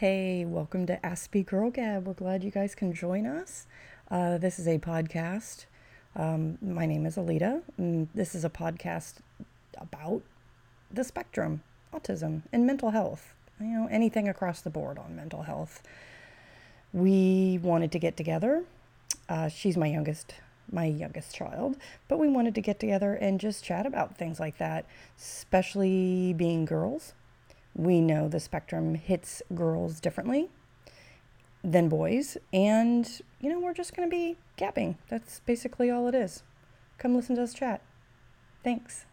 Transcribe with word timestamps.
Hey, 0.00 0.46
welcome 0.46 0.86
to 0.86 0.96
Aspie 1.04 1.44
Girl 1.44 1.68
Gab. 1.68 2.06
We're 2.06 2.14
glad 2.14 2.42
you 2.42 2.50
guys 2.50 2.74
can 2.74 2.94
join 2.94 3.26
us. 3.26 3.66
Uh, 4.10 4.38
this 4.38 4.58
is 4.58 4.66
a 4.66 4.78
podcast. 4.78 5.66
Um, 6.16 6.56
my 6.62 6.86
name 6.86 7.04
is 7.04 7.16
Alita, 7.16 7.60
and 7.76 8.08
this 8.14 8.34
is 8.34 8.42
a 8.42 8.48
podcast 8.48 9.16
about 9.76 10.22
the 10.90 11.04
spectrum, 11.04 11.62
autism, 11.92 12.44
and 12.50 12.66
mental 12.66 12.92
health. 12.92 13.34
You 13.60 13.66
know, 13.66 13.88
anything 13.90 14.26
across 14.26 14.62
the 14.62 14.70
board 14.70 14.96
on 14.96 15.14
mental 15.14 15.42
health. 15.42 15.82
We 16.94 17.58
wanted 17.62 17.92
to 17.92 17.98
get 17.98 18.16
together. 18.16 18.64
Uh, 19.28 19.48
she's 19.50 19.76
my 19.76 19.88
youngest, 19.88 20.32
my 20.72 20.86
youngest 20.86 21.34
child, 21.34 21.76
but 22.08 22.18
we 22.18 22.28
wanted 22.30 22.54
to 22.54 22.62
get 22.62 22.80
together 22.80 23.12
and 23.12 23.38
just 23.38 23.62
chat 23.62 23.84
about 23.84 24.16
things 24.16 24.40
like 24.40 24.56
that, 24.56 24.86
especially 25.18 26.32
being 26.32 26.64
girls 26.64 27.12
we 27.74 28.00
know 28.00 28.28
the 28.28 28.40
spectrum 28.40 28.94
hits 28.94 29.42
girls 29.54 30.00
differently 30.00 30.48
than 31.62 31.88
boys, 31.88 32.36
and 32.52 33.20
you 33.40 33.50
know, 33.50 33.58
we're 33.58 33.74
just 33.74 33.94
going 33.94 34.08
to 34.08 34.14
be 34.14 34.36
gapping. 34.58 34.96
That's 35.08 35.40
basically 35.40 35.90
all 35.90 36.08
it 36.08 36.14
is. 36.14 36.42
Come 36.98 37.14
listen 37.14 37.36
to 37.36 37.42
us 37.42 37.54
chat. 37.54 37.82
Thanks. 38.62 39.06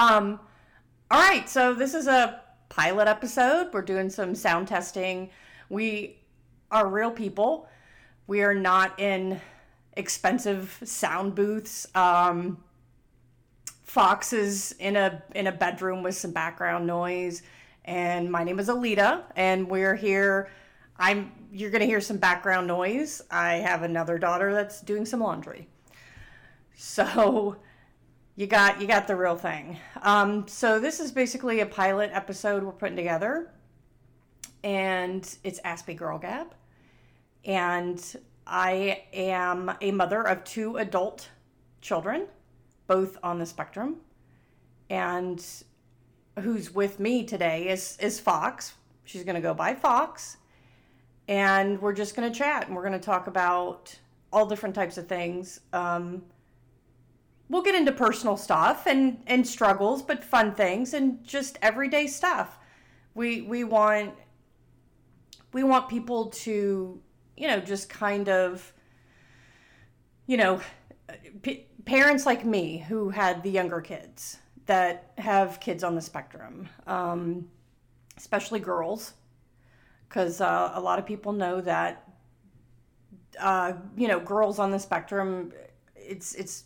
Um, 0.00 0.40
all 1.10 1.20
right, 1.20 1.46
so 1.46 1.74
this 1.74 1.92
is 1.92 2.06
a 2.06 2.40
pilot 2.70 3.06
episode. 3.06 3.68
We're 3.70 3.82
doing 3.82 4.08
some 4.08 4.34
sound 4.34 4.66
testing. 4.66 5.28
We 5.68 6.16
are 6.70 6.88
real 6.88 7.10
people. 7.10 7.68
We 8.26 8.40
are 8.42 8.54
not 8.54 8.98
in 8.98 9.38
expensive 9.98 10.80
sound 10.84 11.34
booths. 11.34 11.86
Um, 11.94 12.64
Fox 13.82 14.32
is 14.32 14.74
in 14.78 14.96
a 14.96 15.22
in 15.34 15.48
a 15.48 15.52
bedroom 15.52 16.02
with 16.02 16.14
some 16.14 16.30
background 16.30 16.86
noise, 16.86 17.42
and 17.84 18.32
my 18.32 18.42
name 18.42 18.58
is 18.58 18.68
Alita, 18.68 19.24
and 19.36 19.68
we're 19.68 19.96
here. 19.96 20.48
I'm 20.96 21.30
you're 21.52 21.70
gonna 21.70 21.84
hear 21.84 22.00
some 22.00 22.16
background 22.16 22.66
noise. 22.66 23.20
I 23.30 23.56
have 23.56 23.82
another 23.82 24.18
daughter 24.18 24.54
that's 24.54 24.80
doing 24.80 25.04
some 25.04 25.20
laundry. 25.20 25.68
So 26.74 27.56
you 28.40 28.46
got 28.46 28.80
you 28.80 28.86
got 28.86 29.06
the 29.06 29.14
real 29.14 29.36
thing. 29.36 29.76
Um, 30.00 30.48
so 30.48 30.80
this 30.80 30.98
is 30.98 31.12
basically 31.12 31.60
a 31.60 31.66
pilot 31.66 32.10
episode 32.14 32.62
we're 32.62 32.72
putting 32.72 32.96
together, 32.96 33.50
and 34.64 35.22
it's 35.44 35.60
Aspie 35.60 35.94
Girl 35.94 36.16
Gab, 36.16 36.54
and 37.44 38.02
I 38.46 39.02
am 39.12 39.70
a 39.82 39.92
mother 39.92 40.26
of 40.26 40.42
two 40.44 40.78
adult 40.78 41.28
children, 41.82 42.28
both 42.86 43.18
on 43.22 43.38
the 43.38 43.44
spectrum, 43.44 43.96
and 44.88 45.44
who's 46.38 46.74
with 46.74 46.98
me 46.98 47.24
today 47.24 47.68
is 47.68 47.98
is 48.00 48.18
Fox. 48.18 48.72
She's 49.04 49.22
gonna 49.22 49.42
go 49.42 49.52
by 49.52 49.74
Fox, 49.74 50.38
and 51.28 51.78
we're 51.82 51.92
just 51.92 52.16
gonna 52.16 52.32
chat 52.32 52.68
and 52.68 52.74
we're 52.74 52.84
gonna 52.84 52.98
talk 52.98 53.26
about 53.26 53.94
all 54.32 54.46
different 54.46 54.74
types 54.74 54.96
of 54.96 55.08
things. 55.08 55.60
Um, 55.74 56.22
we'll 57.50 57.62
get 57.62 57.74
into 57.74 57.92
personal 57.92 58.36
stuff 58.36 58.86
and 58.86 59.22
and 59.26 59.46
struggles, 59.46 60.00
but 60.00 60.24
fun 60.24 60.54
things 60.54 60.94
and 60.94 61.22
just 61.22 61.58
everyday 61.60 62.06
stuff. 62.06 62.58
We 63.14 63.42
we 63.42 63.64
want 63.64 64.14
we 65.52 65.64
want 65.64 65.88
people 65.88 66.26
to 66.26 67.02
you 67.36 67.48
know 67.48 67.60
just 67.60 67.90
kind 67.90 68.28
of 68.28 68.72
you 70.26 70.36
know 70.36 70.60
p- 71.42 71.66
parents 71.84 72.24
like 72.24 72.46
me 72.46 72.78
who 72.78 73.10
had 73.10 73.42
the 73.42 73.50
younger 73.50 73.80
kids 73.80 74.38
that 74.66 75.12
have 75.18 75.58
kids 75.58 75.82
on 75.82 75.96
the 75.96 76.00
spectrum, 76.00 76.68
um, 76.86 77.48
especially 78.16 78.60
girls, 78.60 79.14
because 80.08 80.40
uh, 80.40 80.70
a 80.74 80.80
lot 80.80 81.00
of 81.00 81.06
people 81.06 81.32
know 81.32 81.60
that 81.60 82.08
uh, 83.40 83.72
you 83.96 84.06
know 84.06 84.20
girls 84.20 84.60
on 84.60 84.70
the 84.70 84.78
spectrum. 84.78 85.52
It's 85.96 86.34
it's 86.34 86.64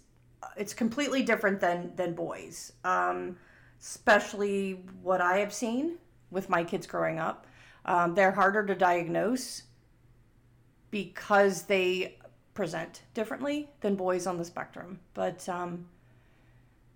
it's 0.56 0.74
completely 0.74 1.22
different 1.22 1.60
than 1.60 1.92
than 1.96 2.14
boys. 2.14 2.72
Um, 2.84 3.36
especially 3.80 4.82
what 5.02 5.20
I 5.20 5.38
have 5.38 5.52
seen 5.52 5.98
with 6.30 6.48
my 6.48 6.64
kids 6.64 6.86
growing 6.86 7.18
up. 7.18 7.46
Um, 7.84 8.14
they're 8.14 8.32
harder 8.32 8.64
to 8.64 8.74
diagnose 8.74 9.64
because 10.90 11.64
they 11.64 12.16
present 12.54 13.02
differently 13.12 13.68
than 13.80 13.94
boys 13.94 14.26
on 14.26 14.38
the 14.38 14.44
spectrum. 14.44 15.00
But 15.12 15.46
um, 15.48 15.86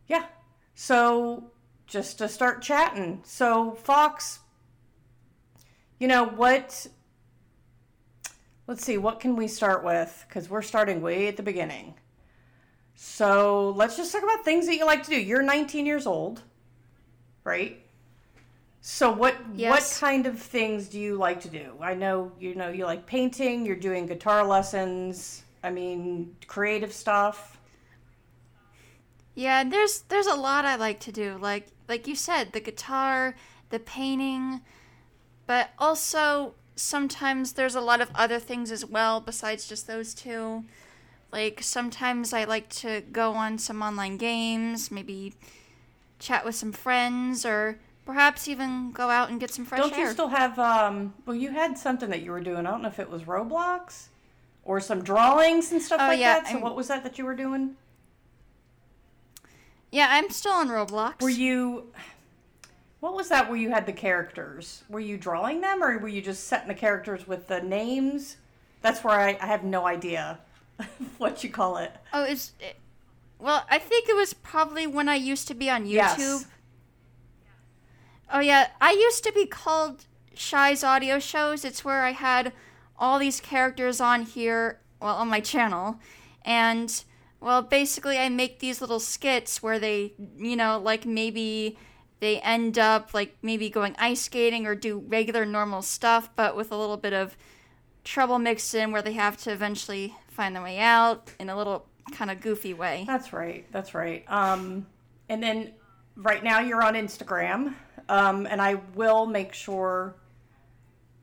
yeah, 0.07 0.27
so 0.75 1.51
just 1.87 2.19
to 2.19 2.29
start 2.29 2.63
chatting. 2.63 3.21
So 3.25 3.73
Fox, 3.73 4.41
you 5.99 6.09
know 6.09 6.25
what? 6.25 6.87
Let's 8.67 8.85
see, 8.85 8.99
what 8.99 9.21
can 9.21 9.37
we 9.37 9.49
start 9.49 9.85
with? 9.85 10.25
Because 10.29 10.49
we're 10.49 10.63
starting 10.63 11.01
way 11.03 11.29
at 11.29 11.37
the 11.37 11.43
beginning. 11.43 11.95
So 13.01 13.71
let's 13.77 13.97
just 13.97 14.11
talk 14.11 14.25
about 14.25 14.45
things 14.45 14.67
that 14.67 14.75
you 14.75 14.85
like 14.85 15.05
to 15.05 15.11
do. 15.11 15.21
You're 15.21 15.41
19 15.41 15.87
years 15.87 16.05
old, 16.05 16.43
right? 17.45 17.81
So 18.81 19.13
what 19.13 19.37
yes. 19.55 19.71
what 19.71 20.01
kind 20.01 20.27
of 20.27 20.37
things 20.37 20.89
do 20.89 20.99
you 20.99 21.15
like 21.15 21.41
to 21.43 21.49
do? 21.49 21.75
I 21.81 21.95
know 21.95 22.33
you 22.41 22.57
know 22.57 22.71
you 22.71 22.87
like 22.87 23.07
painting. 23.07 23.65
You're 23.65 23.77
doing 23.77 24.07
guitar 24.07 24.45
lessons. 24.45 25.45
I 25.63 25.71
mean, 25.71 26.35
creative 26.49 26.93
stuff. 26.93 27.61
Yeah, 29.37 29.63
there's 29.63 30.01
there's 30.09 30.27
a 30.27 30.35
lot 30.35 30.65
I 30.65 30.75
like 30.75 30.99
to 31.01 31.13
do. 31.13 31.39
Like 31.41 31.69
like 31.89 32.09
you 32.09 32.17
said, 32.17 32.53
the 32.53 32.61
guitar, 32.61 33.37
the 33.71 33.79
painting, 33.79 34.63
but 35.47 35.71
also 35.79 36.55
sometimes 36.75 37.53
there's 37.53 37.77
a 37.77 37.81
lot 37.81 38.01
of 38.01 38.11
other 38.17 38.41
things 38.41 38.73
as 38.73 38.85
well 38.85 39.21
besides 39.21 39.69
just 39.69 39.87
those 39.87 40.15
two. 40.15 40.65
Like 41.31 41.63
sometimes 41.63 42.33
I 42.33 42.45
like 42.45 42.69
to 42.77 43.03
go 43.13 43.33
on 43.33 43.59
some 43.59 43.83
online 43.83 44.17
games, 44.17 44.91
maybe 44.91 45.35
chat 46.19 46.45
with 46.45 46.55
some 46.55 46.73
friends, 46.73 47.45
or 47.45 47.79
perhaps 48.07 48.49
even 48.49 48.91
go 48.93 49.11
out 49.11 49.29
and 49.29 49.39
get 49.39 49.51
some 49.51 49.67
fresh 49.67 49.81
don't 49.81 49.93
air. 49.93 49.99
Don't 49.99 50.07
you 50.07 50.13
still 50.13 50.29
have? 50.29 50.59
Um, 50.59 51.13
well, 51.27 51.37
you 51.37 51.51
had 51.51 51.77
something 51.77 52.09
that 52.11 52.23
you 52.23 52.31
were 52.31 52.41
doing. 52.41 52.67
I 52.67 52.71
don't 52.71 52.83
know 52.83 52.89
if 52.89 52.99
it 52.99 53.11
was 53.11 53.25
Roblox 53.25 54.07
or 54.65 54.81
some 54.81 55.03
drawings 55.03 55.73
and 55.73 55.83
stuff 55.83 56.01
oh, 56.03 56.09
like 56.09 56.21
yeah, 56.21 56.41
that. 56.41 56.49
So 56.49 56.57
I'm, 56.57 56.63
what 56.63 56.77
was 56.77 56.89
that 56.89 57.05
that 57.05 57.19
you 57.19 57.25
were 57.25 57.35
doing? 57.35 57.77
Yeah, 59.91 60.09
I'm 60.11 60.31
still 60.31 60.53
on 60.53 60.69
Roblox. 60.69 61.21
Were 61.21 61.29
you? 61.29 61.93
What 63.01 63.15
was 63.15 63.29
that? 63.29 63.49
Where 63.49 63.57
you 63.59 63.71
had 63.71 63.87
the 63.87 63.93
characters? 63.93 64.83
Were 64.89 65.01
you 65.01 65.19
drawing 65.19 65.61
them, 65.61 65.83
or 65.83 65.99
were 65.99 66.09
you 66.09 66.23
just 66.23 66.45
setting 66.45 66.69
the 66.69 66.75
characters 66.75 67.29
with 67.29 67.47
the 67.49 67.61
names? 67.61 68.39
That's 68.81 69.05
where 69.05 69.19
I, 69.19 69.39
I 69.41 69.47
have 69.47 69.65
no 69.65 69.87
idea. 69.87 70.39
what 71.19 71.43
you 71.45 71.51
call 71.51 71.77
it. 71.79 71.93
Oh, 72.13 72.25
it's 72.25 72.53
it, 72.61 72.77
well, 73.39 73.65
I 73.71 73.79
think 73.79 74.09
it 74.09 74.17
was 74.17 74.35
probably 74.35 74.87
when 74.87 75.09
I 75.09 75.15
used 75.15 75.49
to 75.49 75.55
be 75.55 75.71
on 75.71 75.85
YouTube. 75.85 75.91
Yes. 75.93 76.47
Oh 78.33 78.41
yeah, 78.41 78.69
I 78.81 78.93
used 78.93 79.25
to 79.25 79.33
be 79.33 79.47
called 79.47 80.07
Shy's 80.35 80.85
Audio 80.85 81.19
Shows. 81.19 81.65
It's 81.65 81.85
where 81.85 82.03
I 82.03 82.13
had 82.13 82.53
all 82.99 83.19
these 83.19 83.41
characters 83.41 84.01
on 84.01 84.23
here, 84.23 84.81
well, 85.01 85.17
on 85.17 85.29
my 85.29 85.41
channel, 85.41 85.99
and 86.45 87.05
well, 87.41 87.63
basically 87.63 88.19
I 88.19 88.29
make 88.29 88.59
these 88.59 88.81
little 88.81 89.01
skits 89.01 89.63
where 89.63 89.79
they, 89.79 90.15
you 90.37 90.57
know, 90.57 90.79
like 90.79 91.07
maybe 91.07 91.79
they 92.21 92.41
end 92.41 92.79
up 92.79 93.15
like 93.15 93.37
maybe 93.43 93.71
going 93.71 93.95
ice 93.99 94.23
skating 94.23 94.67
or 94.67 94.75
do 94.75 94.99
regular 95.07 95.47
normal 95.47 95.83
stuff, 95.83 96.31
but 96.35 96.57
with 96.57 96.73
a 96.73 96.77
little 96.77 96.97
bit 96.97 97.13
of 97.13 97.37
trouble 98.03 98.39
mixed 98.39 98.75
in 98.75 98.91
where 98.91 99.03
they 99.03 99.13
have 99.13 99.37
to 99.37 99.53
eventually 99.53 100.17
find 100.39 100.55
their 100.55 100.63
way 100.63 100.79
out 100.79 101.33
in 101.41 101.51
a 101.51 101.57
little 101.57 101.85
kind 102.13 102.31
of 102.31 102.41
goofy 102.41 102.73
way. 102.73 103.03
That's 103.09 103.33
right. 103.33 103.67
That's 103.73 103.93
right. 103.93 104.25
Um, 104.29 104.87
and 105.29 105.43
then 105.43 105.73
right 106.15 106.45
now 106.45 106.61
you're 106.61 106.81
on 106.81 106.95
Instagram, 106.95 107.75
um, 108.09 108.47
and 108.47 108.63
I 108.63 108.77
will 108.95 109.27
make 109.27 109.53
sure 109.53 110.15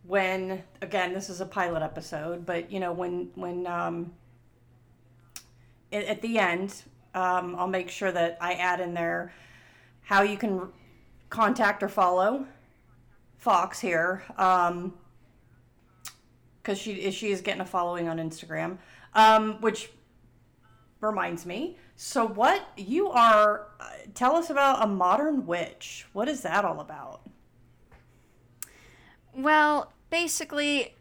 when 0.03 0.61
again 0.81 1.13
this 1.13 1.29
is 1.29 1.39
a 1.39 1.45
pilot 1.45 1.81
episode, 1.81 2.45
but 2.45 2.69
you 2.69 2.81
know 2.81 2.91
when 2.91 3.29
when 3.35 3.65
um, 3.67 4.11
at 5.93 6.21
the 6.21 6.37
end 6.37 6.83
um, 7.13 7.55
I'll 7.57 7.67
make 7.67 7.89
sure 7.89 8.11
that 8.11 8.37
I 8.41 8.55
add 8.55 8.81
in 8.81 8.93
there 8.93 9.33
how 10.01 10.23
you 10.23 10.35
can 10.35 10.67
contact 11.29 11.81
or 11.81 11.87
follow 11.87 12.45
Fox 13.37 13.79
here. 13.79 14.23
Um, 14.37 14.93
because 16.65 16.79
she 16.79 17.11
she 17.11 17.31
is 17.31 17.41
getting 17.41 17.61
a 17.61 17.65
following 17.65 18.09
on 18.09 18.17
Instagram. 18.17 18.77
Um, 19.15 19.61
which 19.61 19.89
reminds 20.99 21.45
me, 21.45 21.77
So, 21.95 22.27
what 22.27 22.67
you 22.75 23.09
are, 23.09 23.67
uh, 23.79 23.85
tell 24.13 24.35
us 24.35 24.49
about 24.49 24.83
a 24.83 24.87
modern 24.87 25.45
witch. 25.45 26.05
What 26.11 26.27
is 26.27 26.41
that 26.41 26.65
all 26.65 26.81
about? 26.81 27.21
Well, 29.33 29.93
basically, 30.09 30.95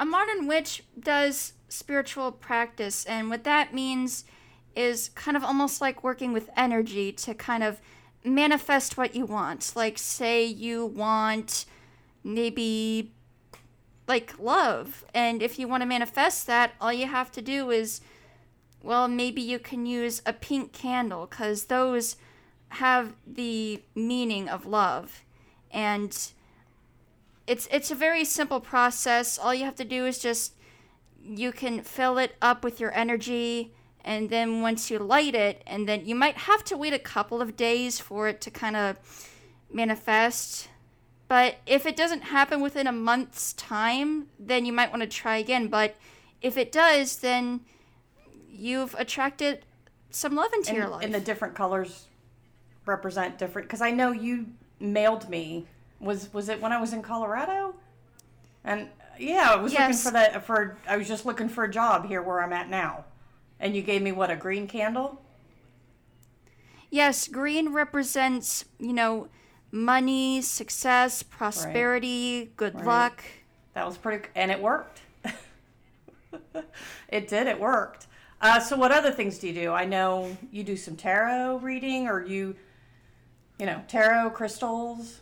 a 0.00 0.04
modern 0.04 0.48
witch 0.48 0.82
does 0.98 1.52
spiritual 1.68 2.32
practice, 2.32 3.04
and 3.04 3.30
what 3.30 3.44
that 3.44 3.72
means 3.72 4.24
is 4.74 5.10
kind 5.10 5.36
of 5.36 5.44
almost 5.44 5.80
like 5.80 6.02
working 6.02 6.32
with 6.32 6.50
energy 6.56 7.12
to 7.12 7.32
kind 7.34 7.62
of 7.62 7.80
manifest 8.24 8.96
what 8.96 9.14
you 9.14 9.24
want. 9.24 9.72
Like, 9.76 9.98
say 9.98 10.44
you 10.44 10.84
want 10.84 11.64
maybe 12.24 13.14
like 14.06 14.38
love, 14.38 15.04
and 15.14 15.42
if 15.42 15.58
you 15.58 15.66
want 15.66 15.82
to 15.82 15.86
manifest 15.86 16.46
that, 16.46 16.72
all 16.80 16.92
you 16.92 17.06
have 17.06 17.30
to 17.32 17.42
do 17.42 17.70
is 17.70 18.00
well, 18.86 19.08
maybe 19.08 19.42
you 19.42 19.58
can 19.58 19.84
use 19.84 20.22
a 20.24 20.32
pink 20.32 20.72
candle 20.72 21.26
because 21.26 21.64
those 21.64 22.16
have 22.68 23.14
the 23.26 23.82
meaning 23.96 24.48
of 24.48 24.64
love. 24.64 25.24
And 25.72 26.16
it's 27.46 27.68
it's 27.70 27.90
a 27.90 27.96
very 27.96 28.24
simple 28.24 28.60
process. 28.60 29.38
All 29.38 29.52
you 29.52 29.64
have 29.64 29.74
to 29.76 29.84
do 29.84 30.06
is 30.06 30.18
just 30.18 30.54
you 31.20 31.50
can 31.50 31.82
fill 31.82 32.18
it 32.18 32.36
up 32.40 32.62
with 32.62 32.78
your 32.78 32.94
energy 32.94 33.74
and 34.04 34.30
then 34.30 34.62
once 34.62 34.88
you 34.88 35.00
light 35.00 35.34
it 35.34 35.62
and 35.66 35.88
then 35.88 36.06
you 36.06 36.14
might 36.14 36.36
have 36.36 36.62
to 36.64 36.76
wait 36.76 36.92
a 36.92 36.98
couple 36.98 37.42
of 37.42 37.56
days 37.56 37.98
for 37.98 38.28
it 38.28 38.40
to 38.42 38.50
kind 38.50 38.76
of 38.76 38.96
manifest. 39.72 40.68
But 41.28 41.56
if 41.66 41.86
it 41.86 41.96
doesn't 41.96 42.22
happen 42.22 42.60
within 42.60 42.86
a 42.86 42.92
month's 42.92 43.52
time, 43.54 44.28
then 44.38 44.64
you 44.64 44.72
might 44.72 44.90
want 44.90 45.02
to 45.02 45.08
try 45.08 45.38
again. 45.38 45.68
But 45.68 45.96
if 46.40 46.56
it 46.56 46.70
does, 46.70 47.16
then 47.16 47.60
you've 48.48 48.94
attracted 48.96 49.64
some 50.10 50.34
love 50.34 50.52
into 50.54 50.70
and, 50.70 50.78
your 50.78 50.88
life. 50.88 51.04
And 51.04 51.12
the 51.12 51.20
different 51.20 51.54
colors 51.54 52.06
represent 52.84 53.38
different. 53.38 53.66
Because 53.66 53.82
I 53.82 53.90
know 53.90 54.12
you 54.12 54.46
mailed 54.78 55.28
me. 55.28 55.66
Was 55.98 56.32
was 56.32 56.48
it 56.48 56.60
when 56.60 56.72
I 56.72 56.80
was 56.80 56.92
in 56.92 57.02
Colorado? 57.02 57.74
And 58.62 58.88
yeah, 59.18 59.50
I 59.52 59.56
was 59.56 59.72
yes. 59.72 59.80
looking 59.80 59.98
for 60.04 60.10
that 60.12 60.46
for. 60.46 60.78
I 60.88 60.96
was 60.96 61.08
just 61.08 61.26
looking 61.26 61.48
for 61.48 61.64
a 61.64 61.70
job 61.70 62.06
here 62.06 62.22
where 62.22 62.42
I'm 62.42 62.52
at 62.52 62.68
now, 62.68 63.04
and 63.58 63.74
you 63.74 63.82
gave 63.82 64.02
me 64.02 64.12
what 64.12 64.30
a 64.30 64.36
green 64.36 64.68
candle. 64.68 65.22
Yes, 66.90 67.26
green 67.28 67.72
represents 67.72 68.66
you 68.78 68.92
know 68.92 69.28
money, 69.76 70.42
success, 70.42 71.22
prosperity, 71.22 72.40
right. 72.40 72.56
good 72.56 72.74
right. 72.76 72.86
luck. 72.86 73.24
That 73.74 73.86
was 73.86 73.96
pretty, 73.96 74.28
and 74.34 74.50
it 74.50 74.60
worked. 74.60 75.02
it 77.08 77.28
did. 77.28 77.46
It 77.46 77.60
worked. 77.60 78.06
Uh, 78.40 78.60
so 78.60 78.76
what 78.76 78.92
other 78.92 79.10
things 79.10 79.38
do 79.38 79.48
you 79.48 79.54
do? 79.54 79.72
I 79.72 79.84
know 79.84 80.36
you 80.50 80.64
do 80.64 80.76
some 80.76 80.96
tarot 80.96 81.58
reading, 81.58 82.08
or 82.08 82.24
you, 82.24 82.54
you 83.58 83.66
know, 83.66 83.82
tarot 83.88 84.30
crystals. 84.30 85.20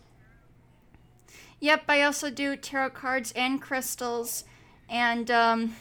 Yep, 1.61 1.83
I 1.89 2.03
also 2.03 2.31
do 2.31 2.56
tarot 2.56 2.91
cards 2.91 3.33
and 3.37 3.61
crystals, 3.61 4.45
and 4.89 5.31
um, 5.31 5.77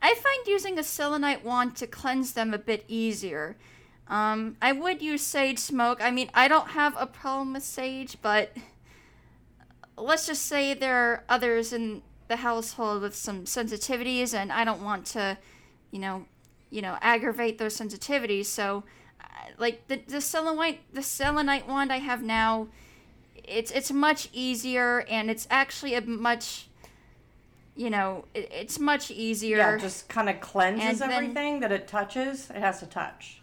I 0.00 0.14
find 0.14 0.46
using 0.46 0.78
a 0.78 0.84
selenite 0.84 1.44
wand 1.44 1.76
to 1.76 1.86
cleanse 1.86 2.32
them 2.32 2.54
a 2.54 2.58
bit 2.58 2.84
easier. 2.88 3.56
Um, 4.08 4.56
I 4.62 4.72
would 4.72 5.02
use 5.02 5.22
sage 5.22 5.58
smoke. 5.58 6.02
I 6.02 6.10
mean, 6.10 6.30
I 6.34 6.48
don't 6.48 6.68
have 6.68 6.94
a 6.98 7.06
problem 7.06 7.52
with 7.52 7.62
sage, 7.62 8.16
but 8.22 8.56
let's 9.96 10.26
just 10.26 10.46
say 10.46 10.74
there 10.74 10.96
are 10.96 11.24
others 11.28 11.72
in 11.72 12.02
the 12.28 12.36
household 12.36 13.02
with 13.02 13.14
some 13.14 13.44
sensitivities, 13.44 14.34
and 14.34 14.50
I 14.50 14.64
don't 14.64 14.82
want 14.82 15.06
to, 15.06 15.36
you 15.90 15.98
know, 15.98 16.24
you 16.70 16.82
know, 16.82 16.96
aggravate 17.00 17.58
those 17.58 17.76
sensitivities. 17.76 18.46
So, 18.46 18.84
uh, 19.20 19.24
like 19.58 19.86
the 19.88 20.00
the 20.06 20.20
selenite 20.20 20.80
the 20.92 21.02
selenite 21.02 21.68
wand 21.68 21.92
I 21.92 21.98
have 21.98 22.22
now, 22.22 22.68
it's 23.34 23.70
it's 23.70 23.92
much 23.92 24.28
easier 24.32 25.04
and 25.08 25.30
it's 25.30 25.46
actually 25.50 25.94
a 25.94 26.00
much 26.00 26.68
you 27.78 27.90
know, 27.90 28.24
it, 28.34 28.50
it's 28.52 28.78
much 28.78 29.10
easier. 29.10 29.58
Yeah, 29.58 29.76
just 29.76 30.08
kind 30.08 30.28
of 30.28 30.40
cleanses 30.40 30.98
then, 30.98 31.12
everything 31.12 31.60
that 31.60 31.72
it 31.72 31.86
touches. 31.86 32.50
It 32.50 32.56
has 32.56 32.80
to 32.80 32.86
touch. 32.86 33.37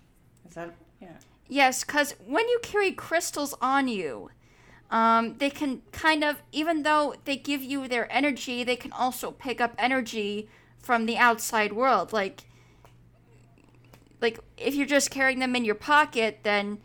Is 0.55 0.63
that 0.63 0.75
yeah? 1.01 1.09
Yes, 1.49 1.83
because 1.83 2.15
when 2.25 2.47
you 2.47 2.59
carry 2.63 2.93
crystals 2.93 3.53
on 3.61 3.89
you, 3.89 4.29
um, 4.89 5.37
they 5.37 5.49
can 5.49 5.81
kind 5.91 6.23
of, 6.23 6.41
even 6.53 6.83
though 6.83 7.15
they 7.25 7.35
give 7.35 7.61
you 7.61 7.89
their 7.89 8.09
energy, 8.09 8.63
they 8.63 8.77
can 8.77 8.93
also 8.93 9.31
pick 9.31 9.59
up 9.59 9.75
energy 9.77 10.47
from 10.79 11.07
the 11.07 11.17
outside 11.17 11.73
world. 11.73 12.13
Like 12.13 12.43
like 14.21 14.39
if 14.57 14.75
you're 14.75 14.85
just 14.85 15.11
carrying 15.11 15.39
them 15.39 15.57
in 15.57 15.65
your 15.65 15.75
pocket, 15.75 16.39
then 16.43 16.77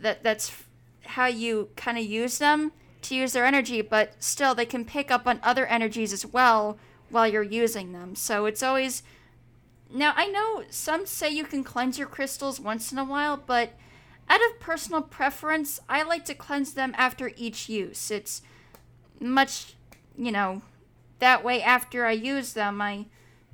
that 0.00 0.24
that's 0.24 0.50
how 1.04 1.26
you 1.26 1.68
kind 1.76 1.96
of 1.96 2.04
use 2.04 2.38
them 2.38 2.72
to 3.02 3.14
use 3.14 3.34
their 3.34 3.44
energy, 3.44 3.82
but 3.82 4.14
still 4.18 4.52
they 4.52 4.66
can 4.66 4.84
pick 4.84 5.12
up 5.12 5.28
on 5.28 5.38
other 5.44 5.66
energies 5.66 6.12
as 6.12 6.26
well 6.26 6.76
while 7.08 7.28
you're 7.28 7.42
using 7.44 7.92
them. 7.92 8.16
So 8.16 8.46
it's 8.46 8.64
always 8.64 9.04
now 9.94 10.12
I 10.16 10.26
know 10.26 10.64
some 10.70 11.06
say 11.06 11.30
you 11.30 11.44
can 11.44 11.64
cleanse 11.64 11.98
your 11.98 12.08
crystals 12.08 12.60
once 12.60 12.92
in 12.92 12.98
a 12.98 13.04
while, 13.04 13.36
but 13.36 13.70
out 14.28 14.40
of 14.40 14.60
personal 14.60 15.02
preference, 15.02 15.80
I 15.88 16.02
like 16.02 16.24
to 16.26 16.34
cleanse 16.34 16.74
them 16.74 16.94
after 16.96 17.32
each 17.36 17.68
use. 17.68 18.10
It's 18.10 18.42
much, 19.20 19.74
you 20.16 20.32
know, 20.32 20.62
that 21.20 21.44
way 21.44 21.62
after 21.62 22.06
I 22.06 22.12
use 22.12 22.54
them, 22.54 22.82
I 22.82 23.06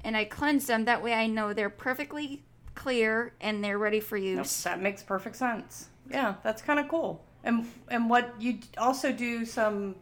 and 0.02 0.16
I 0.16 0.24
cleanse 0.24 0.66
them. 0.66 0.86
That 0.86 1.02
way 1.02 1.12
I 1.12 1.26
know 1.26 1.52
they're 1.52 1.68
perfectly 1.68 2.42
clear 2.74 3.34
and 3.40 3.62
they're 3.62 3.78
ready 3.78 4.00
for 4.00 4.16
use. 4.16 4.64
Nope, 4.64 4.72
that 4.72 4.82
makes 4.82 5.02
perfect 5.02 5.36
sense. 5.36 5.88
Yeah, 6.10 6.36
that's 6.42 6.62
kind 6.62 6.80
of 6.80 6.88
cool. 6.88 7.22
And 7.44 7.66
and 7.88 8.08
what 8.08 8.34
you 8.38 8.58
also 8.78 9.12
do 9.12 9.44
some 9.44 9.96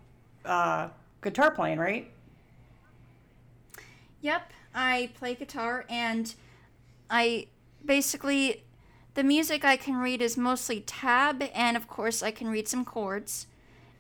uh, 0.45 0.89
guitar 1.21 1.51
playing, 1.51 1.79
right? 1.79 2.13
Yep, 4.21 4.53
I 4.75 5.11
play 5.15 5.35
guitar 5.35 5.85
and 5.89 6.35
I 7.11 7.47
basically 7.85 8.65
the 9.15 9.25
music 9.25 9.65
I 9.65 9.77
can 9.77 9.97
read 9.97 10.23
is 10.23 10.37
mostly 10.37 10.81
tab 10.81 11.43
and 11.55 11.77
of 11.77 11.89
course 11.89 12.23
I 12.23 12.31
can 12.31 12.49
read 12.49 12.69
some 12.69 12.85
chords. 12.85 13.47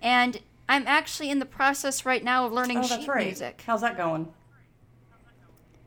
And 0.01 0.41
I'm 0.69 0.87
actually 0.87 1.31
in 1.31 1.39
the 1.39 1.47
process 1.47 2.05
right 2.05 2.23
now 2.23 2.47
of 2.47 2.53
learning 2.53 2.79
oh, 2.79 2.83
sheet 2.83 3.09
right. 3.09 3.27
music. 3.27 3.63
How's 3.67 3.81
that 3.81 3.97
going? 3.97 4.29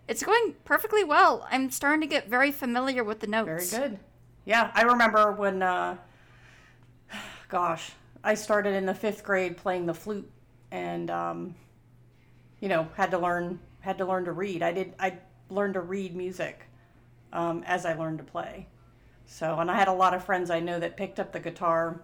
It's 0.08 0.24
going 0.24 0.56
perfectly 0.66 1.04
well. 1.04 1.48
I'm 1.50 1.72
starting 1.72 2.02
to 2.02 2.08
get 2.08 2.28
very 2.28 2.52
familiar 2.52 3.04
with 3.04 3.20
the 3.22 3.28
notes. 3.28 3.72
Very 3.72 3.90
good. 3.90 4.00
Yeah, 4.44 4.72
I 4.74 4.82
remember 4.82 5.32
when, 5.32 5.62
uh, 5.62 5.96
gosh, 7.48 7.92
I 8.24 8.34
started 8.34 8.74
in 8.74 8.86
the 8.86 8.94
fifth 8.94 9.24
grade 9.24 9.56
playing 9.56 9.86
the 9.86 9.94
flute, 9.94 10.30
and 10.72 11.10
um, 11.10 11.56
you 12.62 12.70
know, 12.70 12.88
had 12.96 13.12
to 13.12 13.18
learn 13.18 13.60
had 13.82 13.98
to 13.98 14.06
learn 14.06 14.24
to 14.26 14.32
read. 14.32 14.64
I 14.64 14.72
did. 14.72 14.94
I 15.00 15.18
learned 15.50 15.74
to 15.74 15.82
read 15.82 16.16
music 16.16 16.68
um, 17.34 17.64
as 17.66 17.86
I 17.86 17.94
learned 17.94 18.20
to 18.20 18.24
play. 18.24 18.68
So, 19.26 19.60
and 19.60 19.70
I 19.70 19.76
had 19.76 19.90
a 19.90 19.94
lot 19.94 20.14
of 20.14 20.24
friends 20.24 20.50
I 20.50 20.62
know 20.62 20.80
that 20.80 20.96
picked 20.96 21.20
up 21.20 21.34
the 21.34 21.40
guitar 21.40 22.02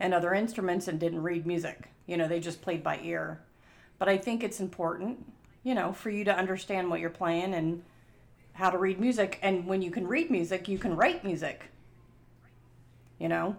and 0.00 0.14
other 0.14 0.32
instruments 0.32 0.88
and 0.88 0.98
didn't 0.98 1.22
read 1.22 1.46
music. 1.46 1.90
You 2.06 2.16
know, 2.16 2.28
they 2.28 2.40
just 2.40 2.62
played 2.62 2.82
by 2.82 3.00
ear. 3.02 3.40
But 3.98 4.08
I 4.08 4.16
think 4.16 4.42
it's 4.42 4.60
important 4.60 5.26
you 5.68 5.74
know, 5.74 5.92
for 5.92 6.08
you 6.08 6.24
to 6.24 6.34
understand 6.34 6.88
what 6.88 6.98
you're 6.98 7.10
playing 7.10 7.52
and 7.52 7.82
how 8.52 8.70
to 8.70 8.78
read 8.78 8.98
music. 8.98 9.38
And 9.42 9.66
when 9.66 9.82
you 9.82 9.90
can 9.90 10.06
read 10.06 10.30
music, 10.30 10.66
you 10.66 10.78
can 10.78 10.96
write 10.96 11.24
music. 11.24 11.64
You 13.18 13.28
know? 13.28 13.54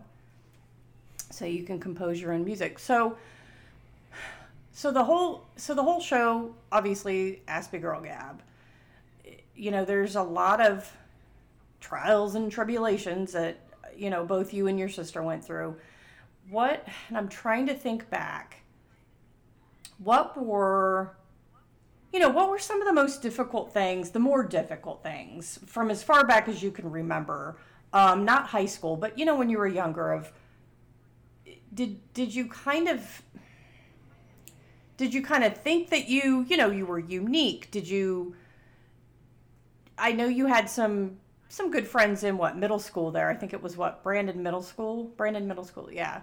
So 1.30 1.46
you 1.46 1.64
can 1.64 1.80
compose 1.80 2.20
your 2.20 2.34
own 2.34 2.44
music. 2.44 2.80
So 2.80 3.18
so 4.80 4.92
the 4.92 5.04
whole 5.04 5.44
so 5.58 5.74
the 5.74 5.84
whole 5.84 6.00
show 6.00 6.56
obviously 6.72 7.42
Aspie 7.50 7.82
Girl 7.82 8.00
Gab. 8.00 8.42
You 9.54 9.72
know, 9.72 9.84
there's 9.84 10.16
a 10.16 10.24
lot 10.24 10.66
of 10.66 10.90
trials 11.82 12.36
and 12.36 12.50
tribulations 12.50 13.34
that 13.34 13.60
you 13.94 14.10
know 14.10 14.24
both 14.26 14.54
you 14.54 14.68
and 14.68 14.80
your 14.80 14.88
sister 14.88 15.22
went 15.22 15.44
through. 15.44 15.76
What 16.50 16.88
and 17.10 17.18
I'm 17.18 17.28
trying 17.28 17.68
to 17.68 17.74
think 17.74 18.10
back. 18.10 18.62
What 19.98 20.42
were 20.42 21.12
you 22.14 22.22
know, 22.22 22.30
what 22.30 22.50
were 22.50 22.58
some 22.58 22.82
of 22.82 22.88
the 22.88 22.94
most 22.94 23.22
difficult 23.22 23.74
things, 23.74 24.12
the 24.12 24.20
more 24.20 24.44
difficult 24.44 25.04
things 25.04 25.60
from 25.66 25.92
as 25.92 26.04
far 26.04 26.26
back 26.26 26.48
as 26.48 26.64
you 26.64 26.72
can 26.72 26.90
remember? 26.90 27.58
Um, 27.92 28.24
not 28.24 28.48
high 28.48 28.66
school, 28.66 28.96
but 28.96 29.20
you 29.20 29.26
know, 29.26 29.36
when 29.36 29.50
you 29.50 29.58
were 29.58 29.68
younger, 29.68 30.14
of 30.14 30.32
did 31.74 32.14
did 32.14 32.34
you 32.34 32.48
kind 32.48 32.88
of 32.88 33.22
did 35.00 35.14
you 35.14 35.22
kind 35.22 35.46
of 35.46 35.56
think 35.56 35.92
that 35.92 36.10
you 36.10 36.46
you 36.50 36.58
know 36.58 36.70
you 36.70 36.86
were 36.86 37.00
unique? 37.00 37.72
Did 37.72 37.88
you? 37.88 38.36
I 39.98 40.12
know 40.12 40.28
you 40.28 40.46
had 40.46 40.70
some 40.70 41.20
some 41.48 41.72
good 41.72 41.88
friends 41.88 42.26
in 42.26 42.38
what 42.38 42.58
middle 42.58 42.80
school 42.80 43.10
there. 43.10 43.30
I 43.30 43.34
think 43.34 43.54
it 43.54 43.64
was 43.64 43.78
what 43.78 44.04
Brandon 44.04 44.44
Middle 44.44 44.62
School. 44.62 45.06
Brandon 45.16 45.48
Middle 45.48 45.64
School, 45.64 45.90
yeah. 45.90 46.22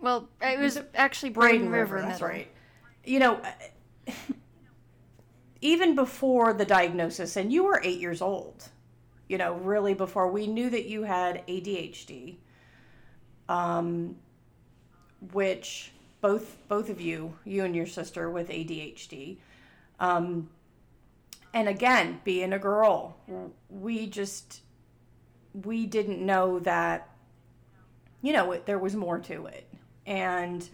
Well, 0.00 0.28
it 0.40 0.56
was, 0.56 0.76
was 0.76 0.84
it? 0.84 0.90
actually 0.94 1.30
Braden, 1.30 1.58
Braden 1.58 1.72
River. 1.72 1.94
River 1.96 2.06
that's 2.06 2.22
right. 2.22 2.48
You 3.04 3.18
know 3.18 3.42
even 5.60 5.96
before 5.96 6.52
the 6.52 6.64
diagnosis, 6.64 7.36
and 7.36 7.52
you 7.52 7.64
were 7.64 7.80
eight 7.82 7.98
years 7.98 8.22
old, 8.22 8.68
you 9.28 9.36
know, 9.36 9.54
really 9.54 9.94
before 9.94 10.30
we 10.30 10.46
knew 10.46 10.70
that 10.70 10.86
you 10.86 11.02
had 11.02 11.44
ADHD, 11.48 12.36
um, 13.48 14.14
which 15.32 15.90
both 16.26 16.56
both 16.66 16.90
of 16.90 17.00
you, 17.00 17.36
you 17.44 17.64
and 17.64 17.76
your 17.76 17.86
sister 17.86 18.28
with 18.28 18.48
ADHD, 18.48 19.36
um, 20.00 20.50
and 21.54 21.68
again, 21.68 22.20
being 22.24 22.52
a 22.52 22.58
girl, 22.58 23.16
we 23.70 24.08
just 24.08 24.62
we 25.54 25.86
didn't 25.86 26.20
know 26.20 26.58
that, 26.58 27.08
you 28.22 28.32
know, 28.32 28.50
it, 28.50 28.66
there 28.66 28.80
was 28.80 28.96
more 28.96 29.20
to 29.20 29.46
it, 29.46 29.72
and 30.04 30.68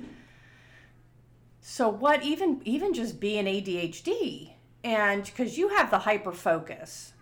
so 1.60 1.86
what? 1.90 2.22
Even 2.22 2.62
even 2.64 2.94
just 2.94 3.20
being 3.20 3.44
ADHD, 3.44 4.54
and 4.82 5.22
because 5.22 5.58
you 5.58 5.68
have 5.68 5.90
the 5.90 5.98
hyper 5.98 6.32
focus, 6.32 7.12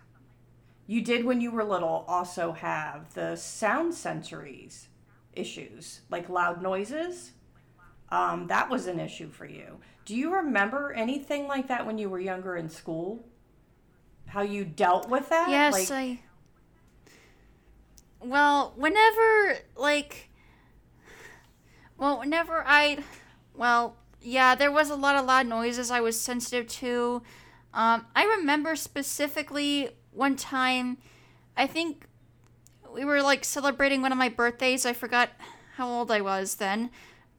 you 0.87 1.01
did 1.01 1.25
when 1.25 1.41
you 1.41 1.51
were 1.51 1.65
little 1.65 2.05
also 2.07 2.53
have 2.53 3.13
the 3.13 3.35
sound 3.35 3.91
sensories 3.91 4.85
issues, 5.33 5.99
like 6.09 6.29
loud 6.29 6.61
noises. 6.61 7.33
Um, 8.11 8.47
that 8.47 8.69
was 8.69 8.87
an 8.87 8.99
issue 8.99 9.29
for 9.29 9.45
you. 9.45 9.79
Do 10.05 10.15
you 10.15 10.35
remember 10.35 10.91
anything 10.91 11.47
like 11.47 11.67
that 11.69 11.85
when 11.85 11.97
you 11.97 12.09
were 12.09 12.19
younger 12.19 12.57
in 12.57 12.69
school? 12.69 13.25
How 14.25 14.41
you 14.41 14.65
dealt 14.65 15.09
with 15.09 15.29
that? 15.29 15.49
Yes, 15.49 15.73
like, 15.73 15.91
I. 15.91 16.19
Well, 18.19 18.73
whenever 18.75 19.57
like, 19.75 20.29
well, 21.97 22.19
whenever 22.19 22.63
I, 22.65 22.99
well, 23.55 23.95
yeah, 24.21 24.55
there 24.55 24.71
was 24.71 24.89
a 24.89 24.95
lot 24.95 25.15
of 25.15 25.25
loud 25.25 25.47
noises 25.47 25.89
I 25.89 26.01
was 26.01 26.19
sensitive 26.19 26.67
to. 26.67 27.21
Um, 27.73 28.05
I 28.15 28.25
remember 28.25 28.75
specifically 28.75 29.89
one 30.11 30.35
time, 30.35 30.97
I 31.55 31.67
think 31.67 32.05
we 32.93 33.05
were 33.05 33.21
like 33.21 33.45
celebrating 33.45 34.01
one 34.01 34.11
of 34.11 34.17
my 34.17 34.29
birthdays. 34.29 34.85
I 34.85 34.93
forgot 34.93 35.29
how 35.75 35.87
old 35.87 36.11
I 36.11 36.21
was 36.21 36.55
then. 36.55 36.89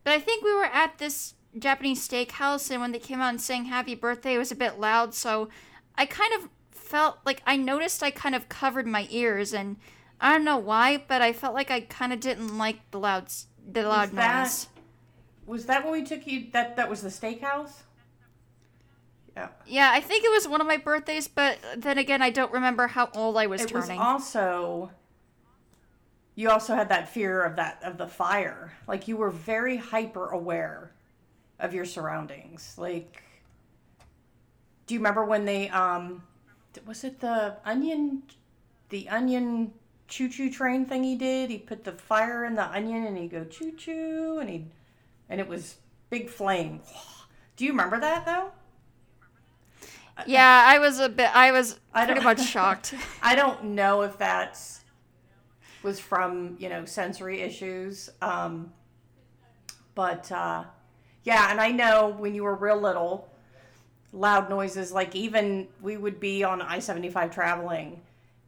But 0.05 0.15
I 0.15 0.19
think 0.19 0.45
we 0.45 0.55
were 0.55 0.65
at 0.65 0.99
this 0.99 1.35
Japanese 1.59 2.07
steakhouse, 2.07 2.71
and 2.71 2.81
when 2.81 2.93
they 2.93 2.99
came 2.99 3.21
out 3.21 3.31
and 3.31 3.41
sang 3.41 3.67
happy 3.67 3.95
birthday, 3.95 4.35
it 4.35 4.39
was 4.39 4.53
a 4.53 4.57
bit 4.57 4.79
loud. 4.79 5.15
So 5.15 5.49
I 5.97 6.07
kind 6.07 6.33
of 6.35 6.49
felt 6.71 7.19
like 7.25 7.43
I 7.47 7.57
noticed 7.57 8.03
I 8.03 8.11
kind 8.11 8.35
of 8.35 8.49
covered 8.49 8.87
my 8.87 9.07
ears, 9.11 9.53
and 9.53 9.77
I 10.21 10.33
don't 10.33 10.45
know 10.45 10.59
why, 10.59 11.05
but 11.07 11.23
I 11.23 11.33
felt 11.33 11.55
like 11.55 11.71
I 11.71 11.81
kind 11.81 12.13
of 12.13 12.21
didn't 12.21 12.59
like 12.59 12.91
the 12.91 12.99
loud, 12.99 13.27
the 13.71 13.83
loud 13.83 14.09
was 14.09 14.17
that, 14.17 14.43
noise. 14.43 14.67
Was 15.47 15.67
that 15.67 15.85
when 15.85 15.93
we 15.93 16.05
took 16.05 16.27
you? 16.27 16.47
That 16.53 16.77
that 16.77 16.89
was 16.89 17.03
the 17.03 17.09
steakhouse. 17.09 17.83
Yeah. 19.37 19.49
Yeah, 19.67 19.91
I 19.93 20.01
think 20.01 20.25
it 20.25 20.31
was 20.31 20.47
one 20.47 20.61
of 20.61 20.67
my 20.67 20.77
birthdays, 20.77 21.27
but 21.29 21.59
then 21.77 21.99
again, 21.99 22.21
I 22.23 22.31
don't 22.31 22.53
remember 22.53 22.87
how 22.87 23.09
old 23.15 23.37
I 23.37 23.47
was 23.47 23.63
it 23.63 23.69
turning. 23.69 23.97
It 23.97 23.99
was 23.99 24.37
also 24.37 24.91
you 26.35 26.51
also 26.51 26.75
had 26.75 26.89
that 26.89 27.09
fear 27.09 27.43
of 27.43 27.57
that 27.57 27.81
of 27.83 27.99
the 27.99 28.07
fire. 28.07 28.73
Like 28.87 29.09
you 29.09 29.17
were 29.17 29.31
very 29.31 29.77
hyper 29.77 30.29
aware 30.29 30.93
of 31.59 31.75
your 31.75 31.85
surroundings. 31.85 32.75
Like 32.79 33.23
do 34.87 34.95
you 34.95 35.01
remember 35.01 35.25
when 35.25 35.45
they 35.45 35.69
um 35.69 36.23
was 36.87 37.05
it 37.05 37.21
the 37.21 37.57
onion 37.65 38.23
the 38.89 39.09
onion 39.09 39.73
choo 40.09 40.29
choo 40.29 40.51
train 40.51 40.87
thing 40.87 41.05
he 41.05 41.17
did? 41.17 41.51
He 41.51 41.59
put 41.59 41.85
the 41.85 41.93
fire 41.93 42.45
in 42.45 42.55
the 42.55 42.67
onion 42.67 43.07
and 43.07 43.17
he'd 43.17 43.31
go 43.31 43.45
choo 43.45 43.73
choo 43.73 44.39
and 44.41 44.49
he 44.49 44.67
and 45.29 45.41
it 45.41 45.49
was 45.49 45.77
big 46.11 46.29
flame. 46.29 46.81
Do 47.57 47.65
you 47.67 47.71
remember 47.73 48.01
that 48.01 48.25
though? 48.25 48.51
Yeah, 50.27 50.65
I 50.67 50.79
was 50.79 50.99
a 50.99 51.09
bit 51.09 51.35
I 51.35 51.53
was 51.53 51.79
pretty 51.95 52.21
much 52.21 52.43
shocked. 52.47 52.95
I 53.23 53.35
don't 53.35 53.65
know 53.65 54.03
if 54.03 54.19
that's 54.19 54.82
was 55.83 56.01
from 56.01 56.57
you 56.59 56.69
know 56.69 56.85
sensory 56.85 57.41
issues. 57.41 58.11
Um, 58.21 58.73
but 59.95 60.31
uh, 60.33 60.65
yeah, 61.25 61.51
and 61.51 61.61
I 61.61 61.71
know 61.71 62.15
when 62.19 62.35
you 62.35 62.45
were 62.45 62.55
real 62.55 62.81
little, 62.81 63.29
loud 64.13 64.49
noises 64.49 64.93
like 64.93 65.15
even 65.15 65.69
we 65.81 65.97
would 65.97 66.21
be 66.21 66.45
on 66.45 66.63
I 66.63 66.79
seventy 66.79 67.11
five 67.11 67.31
traveling, 67.31 68.01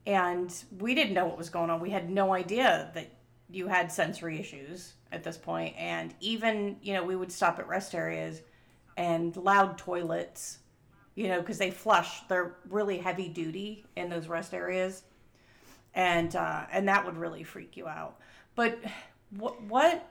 and 0.07 0.55
we 0.79 0.95
didn't 0.95 1.15
know 1.15 1.27
what 1.27 1.39
was 1.39 1.51
going 1.51 1.71
on. 1.71 1.81
We 1.81 1.91
had 1.91 2.11
no 2.11 2.33
idea 2.33 2.91
that 2.95 3.11
you 3.51 3.69
had 3.69 3.93
sensory 3.93 4.41
issues 4.41 4.95
at 5.13 5.23
this 5.23 5.37
point, 5.37 5.75
and 5.79 6.15
even 6.21 6.77
you 6.83 6.95
know 6.95 7.05
we 7.05 7.17
would 7.17 7.33
stop 7.33 7.59
at 7.59 7.69
rest 7.69 7.95
areas 7.95 8.43
and 8.97 9.37
loud 9.37 9.77
toilets 9.77 10.59
you 11.15 11.29
know, 11.29 11.41
because 11.41 11.59
they 11.59 11.71
flush. 11.71 12.27
They're 12.29 12.57
really 12.69 12.99
heavy 12.99 13.29
duty 13.29 13.85
in 13.97 14.09
those 14.09 14.27
rest 14.27 14.53
areas 14.53 15.05
and 15.95 16.35
uh, 16.35 16.65
and 16.73 16.89
that 16.89 17.05
would 17.05 17.17
really 17.17 17.45
freak 17.45 17.77
you 17.77 17.87
out. 17.87 18.19
But 18.55 18.79
what 19.31 19.63
what? 19.63 20.09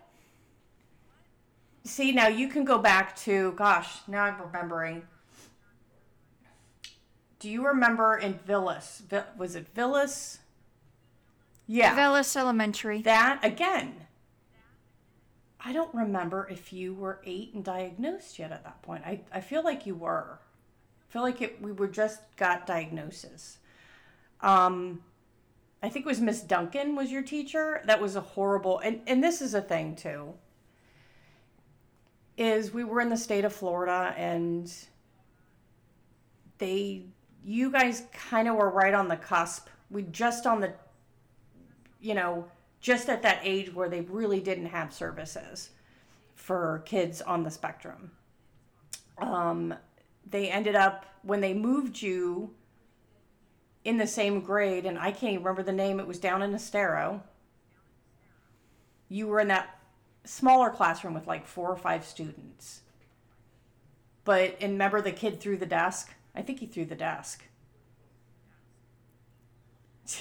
See 1.84 2.12
now 2.14 2.28
you 2.28 2.48
can 2.48 2.64
go 2.64 2.78
back 2.78 3.16
to 3.18 3.52
gosh 3.54 3.98
now 4.08 4.24
I'm 4.24 4.42
remembering. 4.42 5.04
Do 7.40 7.50
you 7.50 7.68
remember 7.68 8.16
in 8.16 8.36
Villas? 8.36 9.04
Was 9.38 9.56
it 9.56 9.68
Villas? 9.76 10.40
Yeah, 11.68 11.94
Villas 11.96 12.36
Elementary. 12.36 13.02
That 13.02 13.40
again. 13.44 13.96
I 15.66 15.72
don't 15.72 15.94
remember 15.94 16.48
if 16.52 16.74
you 16.74 16.94
were 16.94 17.22
eight 17.26 17.54
and 17.54 17.64
diagnosed 17.64 18.38
yet 18.38 18.52
at 18.52 18.64
that 18.66 18.82
point. 18.82 19.04
I, 19.06 19.22
I 19.32 19.40
feel 19.40 19.64
like 19.64 19.86
you 19.86 19.96
were. 19.96 20.40
I 21.10 21.14
feel 21.14 21.22
like 21.22 21.42
it, 21.42 21.62
we 21.62 21.72
were 21.72 21.88
just 21.88 22.20
got 22.36 22.66
diagnosis. 22.68 23.60
Um, 24.42 25.02
I 25.84 25.90
think 25.90 26.06
it 26.06 26.10
was 26.10 26.22
Miss 26.22 26.40
Duncan 26.42 26.96
was 26.96 27.12
your 27.12 27.22
teacher. 27.22 27.82
That 27.86 28.02
was 28.02 28.16
a 28.16 28.22
horrible 28.22 28.80
and 28.80 29.02
and 29.06 29.22
this 29.22 29.42
is 29.42 29.54
a 29.54 29.62
thing 29.62 29.98
too. 29.98 30.34
Is 32.38 32.74
we 32.74 32.86
were 32.86 33.02
in 33.02 33.10
the 33.10 33.18
state 33.18 33.44
of 33.44 33.54
Florida 33.54 34.16
and 34.18 34.74
they 36.58 37.04
you 37.44 37.70
guys 37.70 38.04
kind 38.14 38.48
of 38.48 38.56
were 38.56 38.70
right 38.70 38.94
on 38.94 39.10
the 39.10 39.18
cusp. 39.18 39.68
We 39.92 40.04
just 40.04 40.48
on 40.48 40.62
the 40.62 40.74
you 42.00 42.14
know, 42.14 42.46
just 42.80 43.10
at 43.10 43.22
that 43.24 43.42
age 43.44 43.74
where 43.74 43.90
they 43.90 44.02
really 44.02 44.40
didn't 44.40 44.68
have 44.68 44.94
services 44.94 45.70
for 46.36 46.82
kids 46.86 47.22
on 47.22 47.44
the 47.44 47.52
spectrum. 47.52 48.12
Um, 49.18 49.74
they 50.30 50.50
ended 50.50 50.76
up 50.76 51.06
when 51.24 51.42
they 51.42 51.54
moved 51.54 52.02
you 52.02 52.52
in 53.84 53.98
the 53.98 54.08
same 54.08 54.42
grade, 54.42 54.86
and 54.86 54.98
I 54.98 55.12
can't 55.12 55.34
even 55.34 55.44
remember 55.44 55.64
the 55.64 55.74
name. 55.74 56.00
It 56.00 56.08
was 56.08 56.20
down 56.20 56.42
in 56.42 56.54
Estero. 56.54 57.24
You 59.10 59.28
were 59.28 59.40
in 59.40 59.50
that 59.50 59.80
smaller 60.24 60.70
classroom 60.70 61.14
with 61.14 61.28
like 61.28 61.46
four 61.46 61.70
or 61.70 61.76
five 61.76 62.06
students. 62.06 62.82
But 64.24 64.58
and 64.62 64.74
remember 64.74 65.02
the 65.02 65.12
kid 65.12 65.40
threw 65.40 65.58
the 65.58 65.66
desk? 65.66 66.14
I 66.36 66.42
think 66.42 66.60
he 66.60 66.66
threw 66.66 66.86
the 66.86 66.96
desk. 66.96 67.44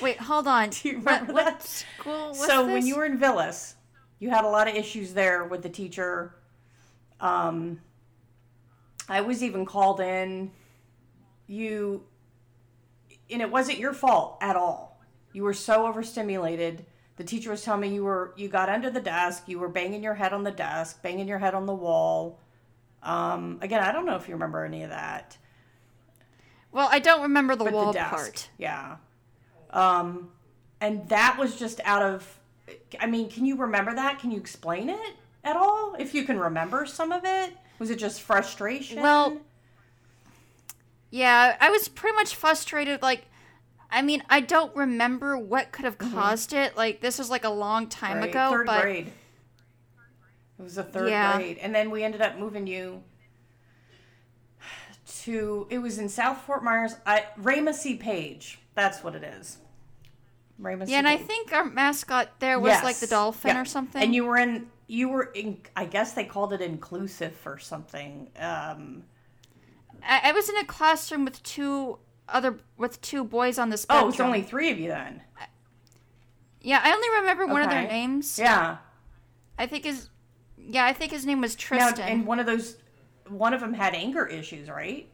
Wait, 0.00 0.18
hold 0.18 0.46
on. 0.46 0.70
Do 0.70 0.88
you 0.88 0.96
remember 0.98 1.32
what, 1.32 1.44
that? 1.44 1.62
School 1.62 2.28
was 2.28 2.46
So 2.46 2.66
this? 2.66 2.72
when 2.72 2.86
you 2.86 2.96
were 2.96 3.04
in 3.04 3.18
Villas, 3.18 3.76
you 4.18 4.30
had 4.30 4.44
a 4.44 4.48
lot 4.48 4.68
of 4.68 4.74
issues 4.74 5.14
there 5.14 5.44
with 5.44 5.62
the 5.62 5.68
teacher. 5.68 6.34
Um, 7.20 7.80
I 9.08 9.20
was 9.20 9.42
even 9.42 9.64
called 9.64 10.00
in. 10.00 10.50
You 11.46 12.04
and 13.32 13.42
it 13.42 13.50
wasn't 13.50 13.78
your 13.78 13.92
fault 13.92 14.38
at 14.40 14.56
all. 14.56 15.00
You 15.32 15.42
were 15.44 15.54
so 15.54 15.86
overstimulated. 15.86 16.86
The 17.16 17.24
teacher 17.24 17.50
was 17.50 17.62
telling 17.62 17.82
me 17.82 17.94
you 17.94 18.04
were 18.04 18.32
you 18.36 18.48
got 18.48 18.68
under 18.68 18.90
the 18.90 19.00
desk, 19.00 19.44
you 19.46 19.58
were 19.58 19.68
banging 19.68 20.02
your 20.02 20.14
head 20.14 20.32
on 20.32 20.44
the 20.44 20.50
desk, 20.50 21.02
banging 21.02 21.28
your 21.28 21.38
head 21.38 21.54
on 21.54 21.66
the 21.66 21.74
wall. 21.74 22.40
Um, 23.02 23.58
again, 23.62 23.82
I 23.82 23.92
don't 23.92 24.06
know 24.06 24.16
if 24.16 24.28
you 24.28 24.34
remember 24.34 24.64
any 24.64 24.82
of 24.82 24.90
that. 24.90 25.36
Well, 26.70 26.88
I 26.90 27.00
don't 27.00 27.22
remember 27.22 27.56
the 27.56 27.64
but 27.64 27.72
wall 27.72 27.92
the 27.92 27.98
part. 27.98 28.48
Yeah. 28.58 28.96
Um, 29.70 30.30
and 30.80 31.08
that 31.08 31.36
was 31.38 31.56
just 31.56 31.80
out 31.84 32.02
of 32.02 32.38
I 33.00 33.06
mean, 33.06 33.30
can 33.30 33.44
you 33.44 33.56
remember 33.56 33.94
that? 33.94 34.18
Can 34.18 34.30
you 34.30 34.38
explain 34.38 34.88
it 34.88 35.16
at 35.44 35.56
all? 35.56 35.94
If 35.98 36.14
you 36.14 36.24
can 36.24 36.38
remember 36.38 36.86
some 36.86 37.12
of 37.12 37.24
it? 37.24 37.52
Was 37.78 37.90
it 37.90 37.96
just 37.96 38.22
frustration? 38.22 39.02
Well, 39.02 39.38
yeah, 41.12 41.56
I 41.60 41.70
was 41.70 41.86
pretty 41.86 42.16
much 42.16 42.34
frustrated. 42.34 43.02
Like, 43.02 43.26
I 43.90 44.02
mean, 44.02 44.24
I 44.28 44.40
don't 44.40 44.74
remember 44.74 45.38
what 45.38 45.70
could 45.70 45.84
have 45.84 45.98
mm-hmm. 45.98 46.14
caused 46.14 46.50
mm-hmm. 46.50 46.64
it. 46.64 46.76
Like, 46.76 47.00
this 47.00 47.18
was 47.18 47.30
like 47.30 47.44
a 47.44 47.50
long 47.50 47.86
time 47.86 48.16
right. 48.16 48.30
ago. 48.30 48.50
Third 48.50 48.66
but... 48.66 48.82
grade. 48.82 49.12
It 50.58 50.62
was 50.62 50.78
a 50.78 50.82
third 50.84 51.10
yeah. 51.10 51.36
grade, 51.36 51.58
and 51.58 51.74
then 51.74 51.90
we 51.90 52.02
ended 52.02 52.22
up 52.22 52.38
moving 52.38 52.66
you 52.66 53.02
to. 55.22 55.66
It 55.70 55.78
was 55.78 55.98
in 55.98 56.08
South 56.08 56.40
Fort 56.42 56.62
Myers. 56.62 56.94
I 57.04 57.24
C. 57.72 57.96
Page. 57.96 58.60
That's 58.74 59.02
what 59.02 59.14
it 59.14 59.24
is. 59.24 59.58
Raymond. 60.58 60.88
Yeah, 60.90 60.98
and 60.98 61.08
I 61.08 61.16
think 61.16 61.52
our 61.52 61.64
mascot 61.64 62.38
there 62.38 62.60
was 62.60 62.70
yes. 62.70 62.84
like 62.84 62.96
the 62.96 63.08
dolphin 63.08 63.56
yeah. 63.56 63.60
or 63.60 63.64
something. 63.64 64.00
And 64.00 64.14
you 64.14 64.24
were 64.24 64.36
in. 64.38 64.68
You 64.86 65.08
were 65.08 65.24
in. 65.34 65.58
I 65.74 65.84
guess 65.84 66.12
they 66.12 66.24
called 66.24 66.52
it 66.52 66.60
inclusive 66.60 67.36
or 67.44 67.58
something. 67.58 68.28
Um, 68.38 69.02
I, 70.06 70.30
I 70.30 70.32
was 70.32 70.48
in 70.48 70.56
a 70.56 70.64
classroom 70.64 71.24
with 71.24 71.42
two 71.42 71.98
other 72.28 72.58
with 72.76 73.00
two 73.00 73.24
boys 73.24 73.58
on 73.58 73.70
the 73.70 73.74
oh, 73.74 73.76
spectrum. 73.76 74.04
Oh, 74.06 74.08
it's 74.08 74.20
only 74.20 74.42
three 74.42 74.70
of 74.70 74.78
you 74.78 74.88
then. 74.88 75.22
Yeah, 76.60 76.80
I 76.82 76.92
only 76.92 77.08
remember 77.20 77.46
one 77.46 77.62
of 77.62 77.70
their 77.70 77.86
names. 77.86 78.38
Yeah. 78.38 78.78
I 79.58 79.66
think 79.66 79.84
his 79.84 80.08
yeah, 80.56 80.84
I 80.84 80.92
think 80.92 81.12
his 81.12 81.26
name 81.26 81.40
was 81.40 81.54
Tristan. 81.54 81.98
Now, 81.98 82.12
and 82.12 82.26
one 82.26 82.40
of 82.40 82.46
those 82.46 82.76
one 83.28 83.54
of 83.54 83.60
them 83.60 83.74
had 83.74 83.94
anger 83.94 84.26
issues, 84.26 84.68
right? 84.68 85.08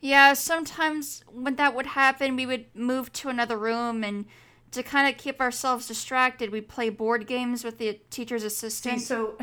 Yeah, 0.00 0.32
sometimes 0.32 1.22
when 1.30 1.56
that 1.56 1.74
would 1.74 1.86
happen, 1.86 2.34
we 2.34 2.46
would 2.46 2.66
move 2.74 3.12
to 3.14 3.28
another 3.28 3.58
room 3.58 4.02
and 4.02 4.24
to 4.72 4.82
kind 4.82 5.12
of 5.12 5.20
keep 5.20 5.40
ourselves 5.40 5.86
distracted, 5.86 6.50
we'd 6.50 6.68
play 6.68 6.88
board 6.90 7.26
games 7.26 7.64
with 7.64 7.78
the 7.78 8.00
teacher's 8.10 8.44
assistant. 8.44 9.00
See, 9.00 9.06
so 9.06 9.36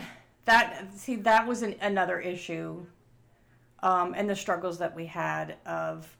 that 0.45 0.87
see 0.95 1.15
that 1.17 1.45
was 1.45 1.61
an, 1.61 1.75
another 1.81 2.19
issue, 2.19 2.85
um, 3.83 4.13
and 4.15 4.29
the 4.29 4.35
struggles 4.35 4.77
that 4.79 4.95
we 4.95 5.05
had 5.05 5.57
of 5.65 6.15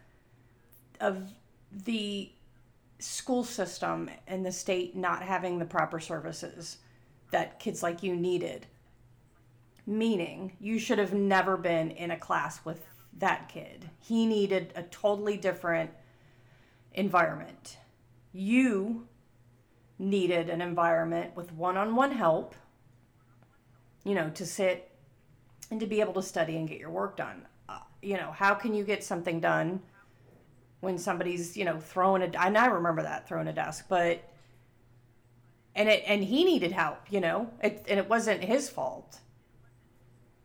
of 1.00 1.32
the 1.72 2.32
school 3.00 3.44
system 3.44 4.10
and 4.28 4.46
the 4.46 4.52
state 4.52 4.96
not 4.96 5.22
having 5.22 5.60
the 5.60 5.66
proper 5.66 6.00
services 6.00 6.78
that 7.32 7.60
kids 7.60 7.84
like 7.84 8.02
you 8.02 8.16
needed. 8.16 8.66
Meaning, 9.86 10.54
you 10.60 10.80
should 10.80 10.98
have 10.98 11.14
never 11.14 11.56
been 11.56 11.92
in 11.92 12.12
a 12.12 12.18
class 12.18 12.66
with 12.66 12.86
that 13.20 13.50
kid. 13.50 13.90
He 14.00 14.26
needed 14.26 14.74
a 14.76 14.84
totally 14.84 15.38
different 15.38 15.92
environment. 16.94 17.78
You 18.34 19.08
needed 20.00 20.50
an 20.50 20.62
environment 20.62 21.36
with 21.36 21.54
one 21.54 21.78
on 21.78 21.96
one 21.96 22.12
help, 22.12 22.56
you 24.04 24.14
know, 24.14 24.30
to 24.32 24.46
sit 24.46 24.92
and 25.72 25.80
to 25.80 25.86
be 25.86 26.02
able 26.02 26.14
to 26.14 26.22
study 26.22 26.58
and 26.58 26.68
get 26.68 26.80
your 26.80 26.90
work 26.90 27.18
done. 27.18 27.46
Uh, 27.68 27.80
you 28.02 28.16
know, 28.18 28.32
how 28.32 28.54
can 28.54 28.74
you 28.74 28.84
get 28.84 29.04
something 29.04 29.40
done 29.40 29.82
when 30.80 30.98
somebody's, 30.98 31.58
you 31.58 31.66
know, 31.66 31.80
throwing 31.80 32.22
a, 32.22 32.26
and 32.40 32.58
I 32.58 32.68
remember 32.68 33.04
that 33.04 33.28
throwing 33.28 33.48
a 33.48 33.54
desk, 33.54 33.86
but, 33.90 34.24
and 35.76 35.90
it, 35.90 36.04
and 36.06 36.24
he 36.24 36.44
needed 36.44 36.72
help, 36.72 37.00
you 37.10 37.20
know, 37.20 37.50
it, 37.62 37.86
and 37.90 38.00
it 38.00 38.10
wasn't 38.10 38.44
his 38.44 38.70
fault. 38.70 39.20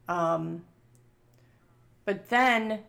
Um, 0.08 0.64
but 2.04 2.28
then, 2.28 2.80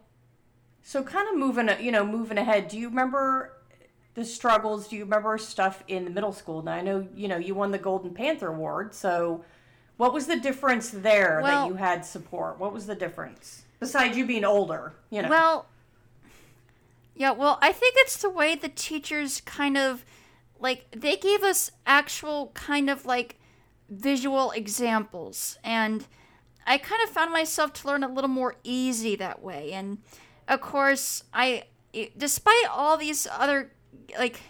so 0.81 1.03
kind 1.03 1.27
of 1.29 1.37
moving, 1.37 1.69
you 1.79 1.91
know, 1.91 2.05
moving 2.05 2.37
ahead, 2.37 2.67
do 2.67 2.77
you 2.77 2.89
remember 2.89 3.53
the 4.15 4.25
struggles? 4.25 4.87
Do 4.87 4.95
you 4.95 5.03
remember 5.03 5.37
stuff 5.37 5.83
in 5.87 6.05
the 6.05 6.11
middle 6.11 6.33
school? 6.33 6.61
Now 6.61 6.73
I 6.73 6.81
know 6.81 7.07
you 7.15 7.27
know 7.27 7.37
you 7.37 7.55
won 7.55 7.71
the 7.71 7.77
Golden 7.77 8.13
Panther 8.13 8.47
Award, 8.47 8.93
so 8.93 9.43
what 10.03 10.13
was 10.13 10.27
the 10.27 10.35
difference 10.35 10.89
there 10.89 11.39
well, 11.41 11.63
that 11.63 11.69
you 11.69 11.75
had 11.75 12.05
support? 12.05 12.59
What 12.59 12.73
was 12.73 12.85
the 12.87 12.95
difference 12.95 13.63
besides 13.79 14.17
you 14.17 14.25
being 14.25 14.43
older? 14.43 14.91
You 15.09 15.21
know. 15.21 15.29
Well, 15.29 15.65
yeah. 17.15 17.31
Well, 17.31 17.57
I 17.61 17.71
think 17.71 17.95
it's 17.99 18.17
the 18.17 18.29
way 18.29 18.53
the 18.55 18.67
teachers 18.67 19.39
kind 19.41 19.77
of 19.77 20.03
like 20.59 20.87
they 20.91 21.15
gave 21.15 21.41
us 21.41 21.71
actual 21.85 22.51
kind 22.53 22.89
of 22.89 23.05
like 23.05 23.37
visual 23.89 24.51
examples 24.51 25.57
and 25.63 26.05
I 26.67 26.79
kind 26.79 27.01
of 27.03 27.09
found 27.09 27.31
myself 27.31 27.71
to 27.73 27.87
learn 27.87 28.03
a 28.03 28.07
little 28.11 28.29
more 28.29 28.55
easy 28.63 29.15
that 29.17 29.41
way 29.41 29.71
and 29.71 29.99
of 30.47 30.59
course 30.59 31.23
I 31.33 31.65
despite 32.17 32.65
all 32.69 32.97
these 32.97 33.25
other 33.31 33.71
like 34.17 34.41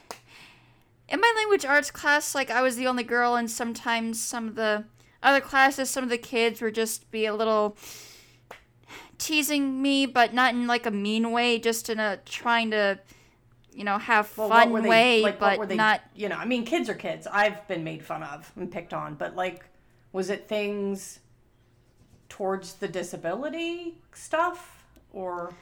in 1.09 1.19
my 1.19 1.33
language 1.35 1.63
arts 1.63 1.91
class, 1.91 2.33
like 2.33 2.49
I 2.49 2.63
was 2.63 2.75
the 2.75 2.87
only 2.87 3.03
girl, 3.03 3.35
and 3.35 3.51
sometimes 3.51 4.19
some 4.19 4.47
of 4.47 4.55
the 4.55 4.85
other 5.23 5.41
classes, 5.41 5.89
some 5.89 6.03
of 6.03 6.09
the 6.09 6.17
kids 6.17 6.61
were 6.61 6.71
just 6.71 7.09
be 7.09 7.25
a 7.25 7.33
little 7.33 7.77
teasing 9.17 9.81
me, 9.81 10.05
but 10.05 10.33
not 10.33 10.53
in 10.53 10.67
like 10.67 10.85
a 10.85 10.91
mean 10.91 11.31
way, 11.31 11.57
just 11.59 11.89
in 11.89 11.99
a 11.99 12.17
trying 12.25 12.71
to, 12.71 12.99
you 13.73 13.83
know, 13.83 13.97
have 13.97 14.37
well, 14.37 14.49
fun 14.49 14.73
they, 14.73 14.89
way, 14.89 15.21
like, 15.21 15.39
but 15.39 15.67
they, 15.69 15.75
not. 15.75 16.01
You 16.15 16.29
know, 16.29 16.35
I 16.35 16.45
mean, 16.45 16.65
kids 16.65 16.89
are 16.89 16.93
kids. 16.93 17.25
I've 17.31 17.67
been 17.67 17.83
made 17.83 18.03
fun 18.03 18.23
of 18.23 18.51
and 18.55 18.71
picked 18.71 18.93
on, 18.93 19.15
but 19.15 19.35
like, 19.35 19.65
was 20.11 20.29
it 20.29 20.47
things 20.47 21.19
towards 22.29 22.75
the 22.75 22.87
disability 22.87 23.95
stuff 24.13 24.85
or? 25.11 25.53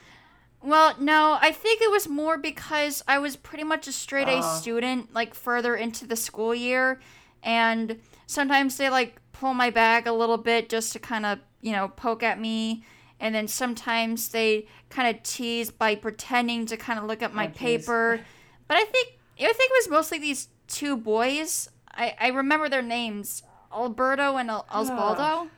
Well, 0.62 0.94
no, 0.98 1.38
I 1.40 1.50
think 1.52 1.82
it 1.82 1.90
was 1.90 2.08
more 2.08 2.38
because 2.38 3.02
I 3.08 3.18
was 3.18 3.36
pretty 3.36 3.64
much 3.64 3.88
a 3.88 3.92
straight 3.92 4.28
A 4.28 4.38
uh. 4.38 4.42
student, 4.42 5.12
like 5.12 5.34
further 5.34 5.74
into 5.74 6.06
the 6.06 6.16
school 6.16 6.54
year, 6.54 7.00
and 7.42 7.98
sometimes 8.26 8.76
they 8.76 8.88
like 8.88 9.20
pull 9.32 9.54
my 9.54 9.70
bag 9.70 10.06
a 10.06 10.12
little 10.12 10.38
bit 10.38 10.68
just 10.68 10.92
to 10.92 10.98
kind 10.98 11.26
of, 11.26 11.38
you 11.60 11.72
know, 11.72 11.88
poke 11.88 12.22
at 12.22 12.40
me, 12.40 12.84
and 13.20 13.34
then 13.34 13.48
sometimes 13.48 14.28
they 14.28 14.66
kind 14.88 15.14
of 15.14 15.22
tease 15.22 15.70
by 15.70 15.94
pretending 15.94 16.66
to 16.66 16.76
kind 16.76 16.98
of 16.98 17.06
look 17.06 17.22
at 17.22 17.34
my 17.34 17.46
oh, 17.46 17.50
paper. 17.50 18.20
But 18.68 18.76
I 18.78 18.84
think 18.84 19.18
I 19.38 19.52
think 19.52 19.70
it 19.70 19.84
was 19.84 19.90
mostly 19.90 20.18
these 20.18 20.48
two 20.66 20.96
boys. 20.96 21.68
I 21.92 22.14
I 22.18 22.28
remember 22.28 22.70
their 22.70 22.80
names, 22.80 23.42
Alberto 23.70 24.36
and 24.36 24.48
Osvaldo. 24.48 25.50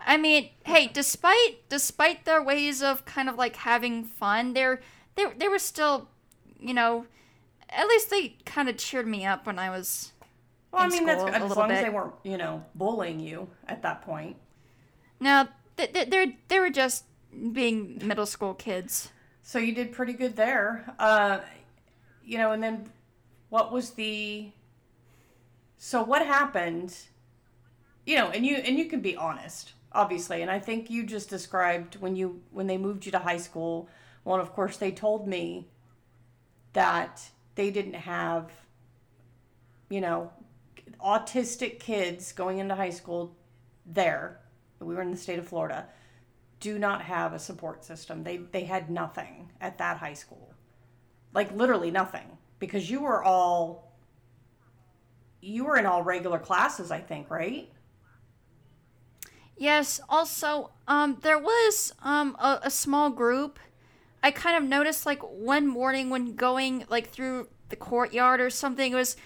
I 0.00 0.16
mean, 0.16 0.50
hey, 0.64 0.88
despite 0.92 1.68
despite 1.68 2.24
their 2.24 2.42
ways 2.42 2.82
of 2.82 3.04
kind 3.04 3.28
of 3.28 3.36
like 3.36 3.56
having 3.56 4.04
fun, 4.04 4.52
they're 4.52 4.80
they 5.14 5.26
they 5.36 5.48
were 5.48 5.58
still, 5.58 6.08
you 6.60 6.74
know, 6.74 7.06
at 7.68 7.88
least 7.88 8.10
they 8.10 8.36
kind 8.44 8.68
of 8.68 8.76
cheered 8.76 9.06
me 9.06 9.24
up 9.26 9.46
when 9.46 9.58
I 9.58 9.70
was. 9.70 10.12
Well, 10.76 10.84
I 10.84 10.88
mean, 10.88 11.06
that's 11.06 11.24
as 11.24 11.56
long 11.56 11.68
bit. 11.68 11.78
as 11.78 11.84
they 11.84 11.90
weren't, 11.90 12.12
you 12.22 12.36
know, 12.36 12.62
bullying 12.74 13.18
you 13.18 13.48
at 13.66 13.80
that 13.80 14.02
point. 14.02 14.36
No, 15.18 15.48
they 15.76 15.86
they 15.86 16.36
they 16.48 16.60
were 16.60 16.68
just 16.68 17.04
being 17.52 17.98
middle 18.04 18.26
school 18.26 18.52
kids. 18.52 19.10
So 19.42 19.58
you 19.58 19.74
did 19.74 19.92
pretty 19.92 20.12
good 20.12 20.36
there, 20.36 20.92
uh, 20.98 21.38
you 22.22 22.36
know. 22.36 22.52
And 22.52 22.62
then, 22.62 22.90
what 23.48 23.72
was 23.72 23.92
the? 23.92 24.50
So 25.78 26.02
what 26.02 26.26
happened? 26.26 26.94
You 28.04 28.16
know, 28.16 28.28
and 28.28 28.44
you 28.44 28.56
and 28.56 28.76
you 28.78 28.84
can 28.84 29.00
be 29.00 29.16
honest 29.16 29.72
obviously 29.92 30.42
and 30.42 30.50
i 30.50 30.58
think 30.58 30.90
you 30.90 31.06
just 31.06 31.30
described 31.30 31.96
when 31.96 32.14
you 32.14 32.42
when 32.50 32.66
they 32.66 32.76
moved 32.76 33.06
you 33.06 33.12
to 33.12 33.18
high 33.18 33.38
school 33.38 33.88
well 34.24 34.38
of 34.38 34.52
course 34.52 34.76
they 34.76 34.90
told 34.90 35.26
me 35.26 35.66
that 36.74 37.30
they 37.54 37.70
didn't 37.70 37.94
have 37.94 38.50
you 39.88 40.00
know 40.00 40.30
autistic 41.04 41.78
kids 41.80 42.32
going 42.32 42.58
into 42.58 42.74
high 42.74 42.90
school 42.90 43.36
there 43.84 44.40
we 44.80 44.94
were 44.94 45.02
in 45.02 45.10
the 45.10 45.16
state 45.16 45.38
of 45.38 45.46
florida 45.46 45.86
do 46.60 46.78
not 46.78 47.02
have 47.02 47.32
a 47.32 47.38
support 47.38 47.84
system 47.84 48.22
they 48.24 48.36
they 48.36 48.64
had 48.64 48.90
nothing 48.90 49.50
at 49.60 49.78
that 49.78 49.96
high 49.98 50.14
school 50.14 50.54
like 51.32 51.52
literally 51.52 51.90
nothing 51.90 52.38
because 52.58 52.90
you 52.90 53.00
were 53.00 53.22
all 53.22 53.92
you 55.40 55.64
were 55.64 55.76
in 55.76 55.86
all 55.86 56.02
regular 56.02 56.38
classes 56.38 56.90
i 56.90 56.98
think 56.98 57.30
right 57.30 57.70
Yes. 59.56 60.00
Also, 60.08 60.70
um, 60.86 61.18
there 61.22 61.38
was 61.38 61.92
um 62.02 62.36
a, 62.38 62.60
a 62.64 62.70
small 62.70 63.10
group. 63.10 63.58
I 64.22 64.30
kind 64.30 64.62
of 64.62 64.68
noticed 64.68 65.06
like 65.06 65.20
one 65.20 65.66
morning 65.66 66.10
when 66.10 66.34
going 66.34 66.84
like 66.88 67.08
through 67.08 67.48
the 67.68 67.76
courtyard 67.76 68.40
or 68.40 68.50
something. 68.50 68.92
It 68.92 68.96
was 68.96 69.16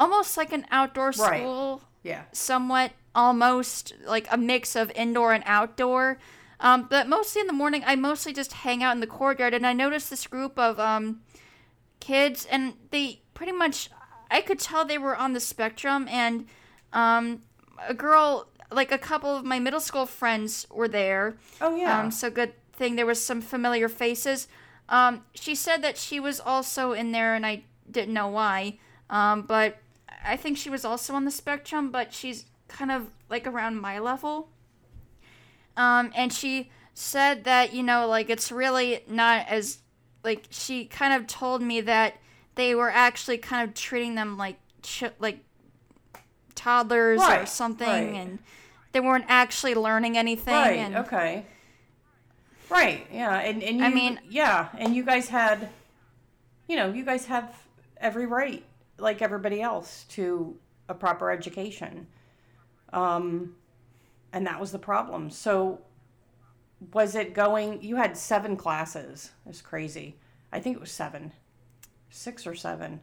almost 0.00 0.36
like 0.36 0.52
an 0.52 0.66
outdoor 0.72 1.12
school. 1.12 1.76
Right. 1.76 1.86
Yeah. 2.02 2.22
Somewhat, 2.32 2.92
almost 3.14 3.92
like 4.06 4.26
a 4.32 4.38
mix 4.38 4.74
of 4.74 4.90
indoor 4.96 5.32
and 5.34 5.44
outdoor. 5.46 6.18
Um, 6.58 6.88
but 6.90 7.06
mostly 7.08 7.40
in 7.40 7.46
the 7.46 7.52
morning, 7.52 7.82
I 7.86 7.94
mostly 7.94 8.32
just 8.32 8.52
hang 8.52 8.82
out 8.82 8.94
in 8.94 9.00
the 9.00 9.06
courtyard, 9.06 9.54
and 9.54 9.66
I 9.66 9.72
noticed 9.72 10.10
this 10.10 10.26
group 10.26 10.58
of 10.58 10.80
um, 10.80 11.20
kids, 12.00 12.46
and 12.50 12.74
they 12.90 13.20
pretty 13.34 13.52
much, 13.52 13.90
I 14.30 14.40
could 14.40 14.58
tell 14.58 14.84
they 14.84 14.98
were 14.98 15.16
on 15.16 15.32
the 15.32 15.40
spectrum, 15.40 16.08
and 16.08 16.46
um, 16.92 17.42
a 17.86 17.94
girl 17.94 18.48
like 18.72 18.92
a 18.92 18.98
couple 18.98 19.36
of 19.36 19.44
my 19.44 19.58
middle 19.58 19.80
school 19.80 20.06
friends 20.06 20.66
were 20.70 20.88
there. 20.88 21.36
Oh 21.60 21.74
yeah. 21.74 22.00
Um, 22.00 22.10
so 22.10 22.30
good 22.30 22.52
thing 22.72 22.96
there 22.96 23.06
was 23.06 23.22
some 23.22 23.40
familiar 23.40 23.88
faces. 23.88 24.48
Um, 24.88 25.24
she 25.34 25.54
said 25.54 25.82
that 25.82 25.96
she 25.96 26.20
was 26.20 26.40
also 26.40 26.92
in 26.92 27.12
there, 27.12 27.34
and 27.34 27.44
I 27.44 27.64
didn't 27.90 28.14
know 28.14 28.28
why. 28.28 28.78
Um, 29.08 29.42
but 29.42 29.78
I 30.24 30.36
think 30.36 30.58
she 30.58 30.70
was 30.70 30.84
also 30.84 31.14
on 31.14 31.24
the 31.24 31.30
spectrum, 31.30 31.90
but 31.90 32.12
she's 32.12 32.46
kind 32.68 32.90
of 32.90 33.10
like 33.28 33.46
around 33.46 33.80
my 33.80 33.98
level. 33.98 34.48
Um, 35.76 36.12
and 36.14 36.32
she 36.32 36.70
said 36.94 37.44
that 37.44 37.72
you 37.72 37.82
know, 37.82 38.06
like 38.06 38.30
it's 38.30 38.52
really 38.52 39.04
not 39.08 39.46
as 39.48 39.78
like 40.24 40.44
she 40.50 40.84
kind 40.84 41.14
of 41.14 41.26
told 41.26 41.62
me 41.62 41.80
that 41.80 42.14
they 42.54 42.74
were 42.74 42.90
actually 42.90 43.38
kind 43.38 43.68
of 43.68 43.74
treating 43.74 44.14
them 44.14 44.36
like 44.36 44.56
ch- 44.82 45.04
like 45.18 45.38
toddlers 46.54 47.20
right, 47.20 47.42
or 47.42 47.46
something, 47.46 47.86
right. 47.86 48.14
and 48.14 48.38
they 48.92 49.00
weren't 49.00 49.24
actually 49.28 49.74
learning 49.74 50.18
anything. 50.18 50.54
Right. 50.54 50.78
And, 50.78 50.96
okay. 50.96 51.46
Right. 52.68 53.06
Yeah. 53.12 53.38
And 53.38 53.62
and 53.62 53.78
you, 53.78 53.84
I 53.84 53.90
mean, 53.90 54.20
yeah, 54.28 54.68
and 54.78 54.94
you 54.94 55.04
guys 55.04 55.28
had, 55.28 55.68
you 56.68 56.76
know, 56.76 56.92
you 56.92 57.04
guys 57.04 57.26
have 57.26 57.56
every 57.96 58.26
right, 58.26 58.64
like 59.00 59.22
everybody 59.22 59.60
else, 59.60 60.04
to 60.10 60.56
a 60.88 60.94
proper 60.94 61.30
education. 61.30 62.06
Um, 62.92 63.54
and 64.32 64.46
that 64.46 64.60
was 64.60 64.72
the 64.72 64.78
problem. 64.78 65.30
So, 65.30 65.80
was 66.92 67.14
it 67.14 67.34
going? 67.34 67.82
You 67.82 67.96
had 67.96 68.16
seven 68.16 68.56
classes. 68.56 69.32
It's 69.46 69.62
crazy. 69.62 70.16
I 70.52 70.60
think 70.60 70.76
it 70.76 70.80
was 70.80 70.90
seven, 70.90 71.32
six 72.08 72.46
or 72.46 72.54
seven. 72.54 73.00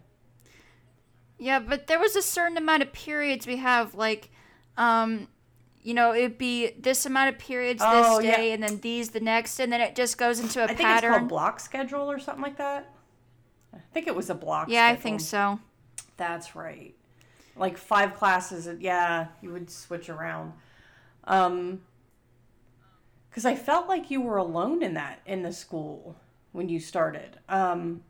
Yeah, 1.38 1.60
but 1.60 1.88
there 1.88 2.00
was 2.00 2.16
a 2.16 2.22
certain 2.22 2.58
amount 2.58 2.82
of 2.82 2.92
periods 2.92 3.46
we 3.46 3.58
have, 3.58 3.94
like, 3.94 4.32
um, 4.76 5.28
you 5.84 5.94
know, 5.94 6.14
it'd 6.14 6.38
be 6.38 6.72
this 6.80 7.06
amount 7.06 7.30
of 7.34 7.40
periods 7.40 7.82
oh, 7.86 8.20
this 8.20 8.36
day, 8.36 8.48
yeah. 8.48 8.54
and 8.56 8.64
then 8.64 8.80
these 8.80 9.12
the 9.12 9.20
next, 9.20 9.60
and 9.60 9.72
then 9.72 9.80
it 9.80 9.96
just 9.96 10.18
goes 10.18 10.40
into 10.40 10.62
a 10.62 10.64
I 10.64 10.68
think 10.68 10.80
pattern. 10.80 11.12
It's 11.12 11.20
called 11.20 11.30
block 11.30 11.60
schedule 11.60 12.10
or 12.10 12.20
something 12.20 12.42
like 12.42 12.58
that. 12.58 12.94
I 13.74 13.80
think 13.94 14.08
it 14.08 14.16
was 14.16 14.30
a 14.30 14.36
block. 14.36 14.70
Yeah, 14.70 14.88
schedule. 14.88 15.00
I 15.00 15.02
think 15.02 15.22
so. 15.22 15.60
That's 16.18 16.56
right. 16.56 16.96
Like 17.56 17.78
five 17.78 18.16
classes. 18.16 18.68
Yeah, 18.80 19.28
you 19.42 19.52
would 19.52 19.70
switch 19.70 20.10
around. 20.10 20.54
Um, 21.24 21.82
because 23.30 23.46
I 23.46 23.56
felt 23.56 23.88
like 23.88 24.10
you 24.10 24.20
were 24.20 24.38
alone 24.38 24.82
in 24.82 24.96
that 24.96 25.22
in 25.26 25.44
the 25.44 25.54
school 25.54 26.16
when 26.54 26.70
you 26.70 26.80
started. 26.80 27.38
Um, 27.48 28.02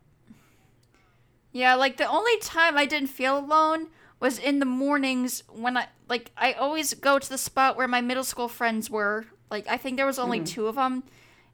yeah, 1.52 1.76
like 1.76 1.98
the 1.98 2.08
only 2.08 2.38
time 2.40 2.78
I 2.78 2.86
didn't 2.86 3.10
feel 3.10 3.38
alone 3.38 3.88
was 4.22 4.40
in 4.40 4.60
the 4.60 4.66
mornings 4.66 5.44
when 5.50 5.76
I 5.76 5.88
like 6.08 6.32
I 6.38 6.54
always 6.54 6.94
go 6.94 7.20
to 7.20 7.30
the 7.30 7.38
spot 7.38 7.76
where 7.76 7.90
my 7.90 8.00
middle 8.00 8.24
school 8.24 8.48
friends 8.48 8.90
were. 8.90 9.26
Like 9.52 9.68
I 9.68 9.76
think 9.76 9.98
there 9.98 10.06
was 10.06 10.18
only 10.18 10.38
mm-hmm. 10.38 10.46
two 10.46 10.68
of 10.68 10.76
them, 10.76 11.04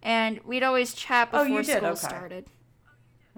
and 0.04 0.39
we'd 0.46 0.62
always 0.62 0.94
chat 0.94 1.30
oh, 1.34 1.44
before 1.44 1.60
oh, 1.60 1.63
school 1.63 1.86
okay. 1.88 1.96
started. 1.96 2.46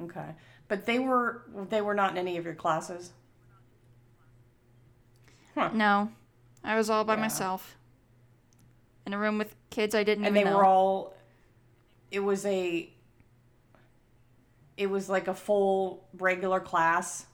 Okay, 0.03 0.31
but 0.67 0.85
they 0.85 0.99
were 0.99 1.43
they 1.69 1.81
were 1.81 1.93
not 1.93 2.11
in 2.11 2.17
any 2.17 2.37
of 2.37 2.45
your 2.45 2.55
classes. 2.55 3.11
Huh. 5.53 5.69
No, 5.73 6.11
I 6.63 6.75
was 6.75 6.89
all 6.89 7.03
by 7.03 7.15
yeah. 7.15 7.21
myself 7.21 7.77
in 9.05 9.13
a 9.13 9.17
room 9.17 9.37
with 9.37 9.55
kids 9.69 9.95
I 9.95 10.03
didn't 10.03 10.23
know. 10.23 10.27
and 10.27 10.35
they 10.35 10.43
know. 10.43 10.57
were 10.57 10.65
all 10.65 11.13
it 12.11 12.19
was 12.19 12.45
a 12.45 12.89
it 14.77 14.89
was 14.89 15.09
like 15.09 15.27
a 15.27 15.33
full 15.33 16.05
regular 16.17 16.59
class 16.59 17.25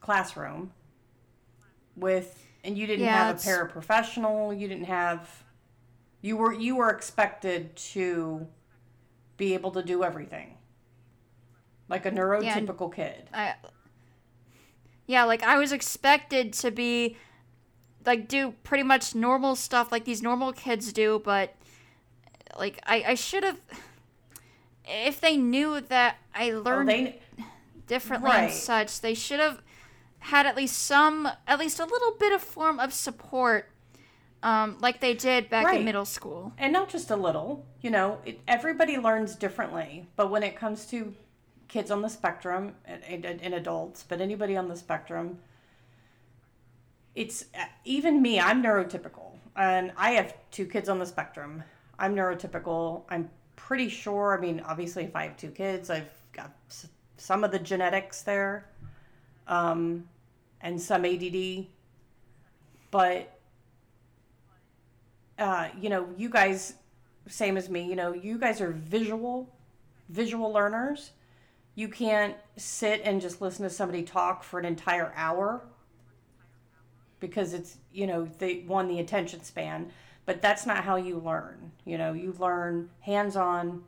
classroom 0.00 0.72
with 1.96 2.44
and 2.62 2.76
you 2.76 2.86
didn't 2.86 3.04
yeah, 3.04 3.26
have 3.26 3.36
it's... 3.36 3.46
a 3.46 3.48
paraprofessional 3.48 4.58
you 4.58 4.68
didn't 4.68 4.84
have 4.84 5.44
you 6.20 6.36
were 6.36 6.52
you 6.52 6.76
were 6.76 6.90
expected 6.90 7.74
to 7.76 8.46
be 9.36 9.54
able 9.54 9.70
to 9.70 9.82
do 9.82 10.02
everything 10.02 10.56
like 11.94 12.06
a 12.06 12.10
neurotypical 12.10 12.96
yeah, 12.96 13.04
kid 13.04 13.30
I, 13.32 13.54
yeah 15.06 15.24
like 15.24 15.42
i 15.42 15.58
was 15.58 15.72
expected 15.72 16.52
to 16.54 16.70
be 16.70 17.16
like 18.06 18.28
do 18.28 18.54
pretty 18.62 18.84
much 18.84 19.14
normal 19.14 19.56
stuff 19.56 19.90
like 19.90 20.04
these 20.04 20.22
normal 20.22 20.52
kids 20.52 20.92
do, 20.92 21.20
but 21.24 21.54
like 22.58 22.80
I, 22.86 23.04
I 23.08 23.14
should 23.14 23.44
have 23.44 23.60
if 24.86 25.20
they 25.20 25.36
knew 25.36 25.80
that 25.80 26.18
I 26.34 26.50
oh, 26.50 26.60
learned 26.60 26.90
oh, 26.90 26.92
they, 26.92 27.18
differently 27.86 28.30
right. 28.30 28.44
and 28.44 28.52
such, 28.52 29.00
they 29.00 29.14
should 29.14 29.40
have 29.40 29.62
had 30.18 30.46
at 30.46 30.56
least 30.56 30.78
some 30.78 31.28
at 31.46 31.58
least 31.58 31.80
a 31.80 31.84
little 31.84 32.12
bit 32.12 32.32
of 32.32 32.42
form 32.42 32.78
of 32.78 32.92
support 32.92 33.70
um, 34.42 34.76
like 34.80 35.00
they 35.00 35.14
did 35.14 35.48
back 35.48 35.64
right. 35.64 35.78
in 35.78 35.86
middle 35.86 36.04
school. 36.04 36.52
And 36.58 36.70
not 36.70 36.90
just 36.90 37.10
a 37.10 37.16
little, 37.16 37.64
you 37.80 37.90
know, 37.90 38.18
it, 38.26 38.40
everybody 38.46 38.98
learns 38.98 39.36
differently. 39.36 40.06
But 40.16 40.30
when 40.30 40.42
it 40.42 40.54
comes 40.54 40.84
to 40.86 41.14
kids 41.68 41.90
on 41.90 42.02
the 42.02 42.08
spectrum 42.08 42.72
and, 42.84 43.02
and, 43.04 43.24
and 43.24 43.54
adults, 43.54 44.04
but 44.08 44.20
anybody 44.20 44.56
on 44.56 44.68
the 44.68 44.76
spectrum, 44.76 45.38
it's 47.14 47.44
even 47.84 48.20
me, 48.20 48.40
I'm 48.40 48.62
neurotypical. 48.62 49.30
And 49.56 49.92
I 49.96 50.12
have 50.12 50.34
two 50.50 50.66
kids 50.66 50.88
on 50.88 50.98
the 50.98 51.06
spectrum. 51.06 51.62
I'm 51.98 52.14
neurotypical. 52.14 53.02
I'm 53.08 53.30
pretty 53.56 53.88
sure, 53.88 54.36
I 54.36 54.40
mean, 54.40 54.60
obviously, 54.66 55.04
if 55.04 55.14
I 55.14 55.24
have 55.24 55.36
two 55.36 55.50
kids, 55.50 55.90
I've 55.90 56.10
got 56.32 56.52
some 57.16 57.44
of 57.44 57.52
the 57.52 57.58
genetics 57.58 58.22
there 58.22 58.66
um, 59.46 60.08
and 60.60 60.80
some 60.80 61.04
ADD. 61.04 61.66
But, 62.90 63.38
uh, 65.38 65.68
you 65.80 65.88
know, 65.88 66.08
you 66.16 66.28
guys, 66.28 66.74
same 67.28 67.56
as 67.56 67.68
me, 67.68 67.84
you 67.84 67.96
know, 67.96 68.12
you 68.12 68.38
guys 68.38 68.60
are 68.60 68.72
visual, 68.72 69.48
visual 70.08 70.52
learners. 70.52 71.10
You 71.74 71.88
can't 71.88 72.36
sit 72.56 73.00
and 73.04 73.20
just 73.20 73.40
listen 73.40 73.64
to 73.64 73.70
somebody 73.70 74.02
talk 74.02 74.44
for 74.44 74.58
an 74.58 74.64
entire 74.64 75.12
hour 75.16 75.62
because 77.20 77.52
it's 77.54 77.78
you 77.92 78.06
know 78.06 78.28
they 78.38 78.64
won 78.66 78.86
the 78.88 79.00
attention 79.00 79.42
span 79.42 79.90
but 80.26 80.42
that's 80.42 80.66
not 80.66 80.84
how 80.84 80.96
you 80.96 81.18
learn 81.18 81.72
you 81.84 81.98
know? 81.98 82.12
You 82.12 82.34
learn 82.38 82.90
hands-on 83.00 83.82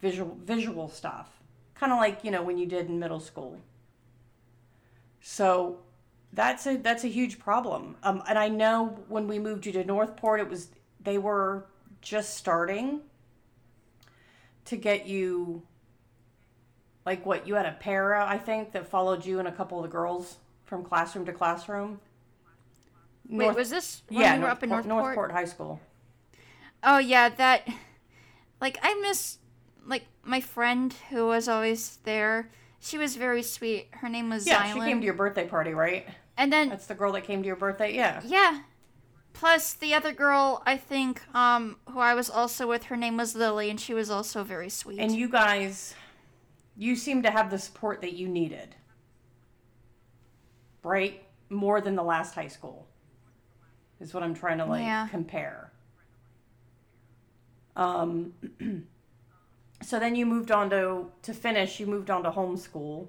visual 0.00 0.36
visual 0.44 0.88
stuff 0.88 1.36
kind 1.74 1.92
of 1.92 1.98
like 1.98 2.24
you 2.24 2.30
know 2.30 2.42
when 2.42 2.58
you 2.58 2.66
did 2.66 2.88
in 2.88 2.98
middle 2.98 3.20
school. 3.20 3.58
So 5.20 5.80
that's 6.32 6.66
a 6.66 6.76
that's 6.76 7.04
a 7.04 7.08
huge 7.08 7.38
problem. 7.38 7.96
Um, 8.02 8.22
and 8.28 8.38
i 8.38 8.48
know 8.48 8.98
when 9.08 9.26
we 9.28 9.38
moved 9.38 9.66
you 9.66 9.72
to 9.72 9.84
northport 9.84 10.40
it 10.40 10.48
was 10.48 10.68
they 11.00 11.18
were 11.18 11.66
just 12.00 12.34
starting 12.34 13.00
to 14.64 14.76
get 14.76 15.06
you 15.06 15.62
like 17.06 17.24
what 17.24 17.46
you 17.46 17.54
had 17.54 17.64
a 17.64 17.72
para 17.72 18.26
i 18.28 18.36
think 18.36 18.72
that 18.72 18.86
followed 18.86 19.24
you 19.24 19.38
and 19.38 19.48
a 19.48 19.52
couple 19.52 19.78
of 19.78 19.84
the 19.84 19.88
girls 19.88 20.36
from 20.64 20.84
classroom 20.84 21.24
to 21.24 21.32
classroom 21.32 22.00
North, 23.28 23.48
Wait, 23.48 23.56
was 23.56 23.70
this 23.70 24.02
when 24.08 24.20
yeah, 24.20 24.36
we 24.36 24.42
were 24.42 24.48
up 24.48 24.62
in 24.62 24.68
Northport? 24.68 25.04
Northport 25.04 25.32
High 25.32 25.44
School. 25.44 25.80
Oh 26.82 26.98
yeah, 26.98 27.28
that. 27.28 27.68
Like 28.60 28.78
I 28.82 28.94
miss, 29.00 29.38
like 29.86 30.06
my 30.22 30.40
friend 30.40 30.94
who 31.10 31.26
was 31.26 31.48
always 31.48 31.98
there. 32.04 32.50
She 32.80 32.98
was 32.98 33.16
very 33.16 33.42
sweet. 33.42 33.88
Her 33.92 34.08
name 34.08 34.30
was 34.30 34.46
yeah. 34.46 34.72
She 34.72 34.80
came 34.80 35.00
to 35.00 35.04
your 35.04 35.14
birthday 35.14 35.46
party, 35.46 35.74
right? 35.74 36.06
And 36.36 36.52
then 36.52 36.68
that's 36.68 36.86
the 36.86 36.94
girl 36.94 37.12
that 37.12 37.24
came 37.24 37.42
to 37.42 37.46
your 37.46 37.56
birthday. 37.56 37.94
Yeah. 37.94 38.20
Yeah. 38.24 38.60
Plus 39.32 39.74
the 39.74 39.92
other 39.92 40.12
girl, 40.12 40.62
I 40.64 40.78
think, 40.78 41.22
um, 41.34 41.76
who 41.90 41.98
I 41.98 42.14
was 42.14 42.30
also 42.30 42.66
with, 42.66 42.84
her 42.84 42.96
name 42.96 43.18
was 43.18 43.34
Lily, 43.34 43.68
and 43.68 43.78
she 43.78 43.92
was 43.92 44.08
also 44.08 44.42
very 44.42 44.70
sweet. 44.70 44.98
And 44.98 45.12
you 45.14 45.28
guys, 45.28 45.94
you 46.76 46.94
seem 46.96 47.22
to 47.22 47.30
have 47.30 47.50
the 47.50 47.58
support 47.58 48.00
that 48.02 48.12
you 48.12 48.28
needed, 48.28 48.74
right? 50.82 51.22
More 51.48 51.80
than 51.80 51.94
the 51.96 52.02
last 52.02 52.34
high 52.34 52.48
school 52.48 52.86
is 54.00 54.12
what 54.12 54.22
I'm 54.22 54.34
trying 54.34 54.58
to 54.58 54.66
like 54.66 54.82
yeah. 54.82 55.08
compare. 55.08 55.72
Um, 57.76 58.34
so 59.82 59.98
then 59.98 60.14
you 60.14 60.26
moved 60.26 60.50
on 60.50 60.70
to 60.70 61.10
to 61.22 61.32
finish. 61.32 61.80
You 61.80 61.86
moved 61.86 62.10
on 62.10 62.22
to 62.24 62.30
homeschool, 62.30 63.08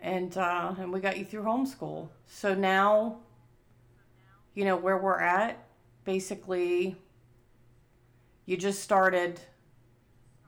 and 0.00 0.36
uh, 0.36 0.74
and 0.78 0.92
we 0.92 1.00
got 1.00 1.18
you 1.18 1.24
through 1.24 1.42
homeschool. 1.42 2.08
So 2.26 2.54
now, 2.54 3.18
you 4.54 4.64
know 4.64 4.76
where 4.76 4.98
we're 4.98 5.20
at. 5.20 5.58
Basically, 6.04 6.96
you 8.46 8.56
just 8.56 8.82
started 8.82 9.40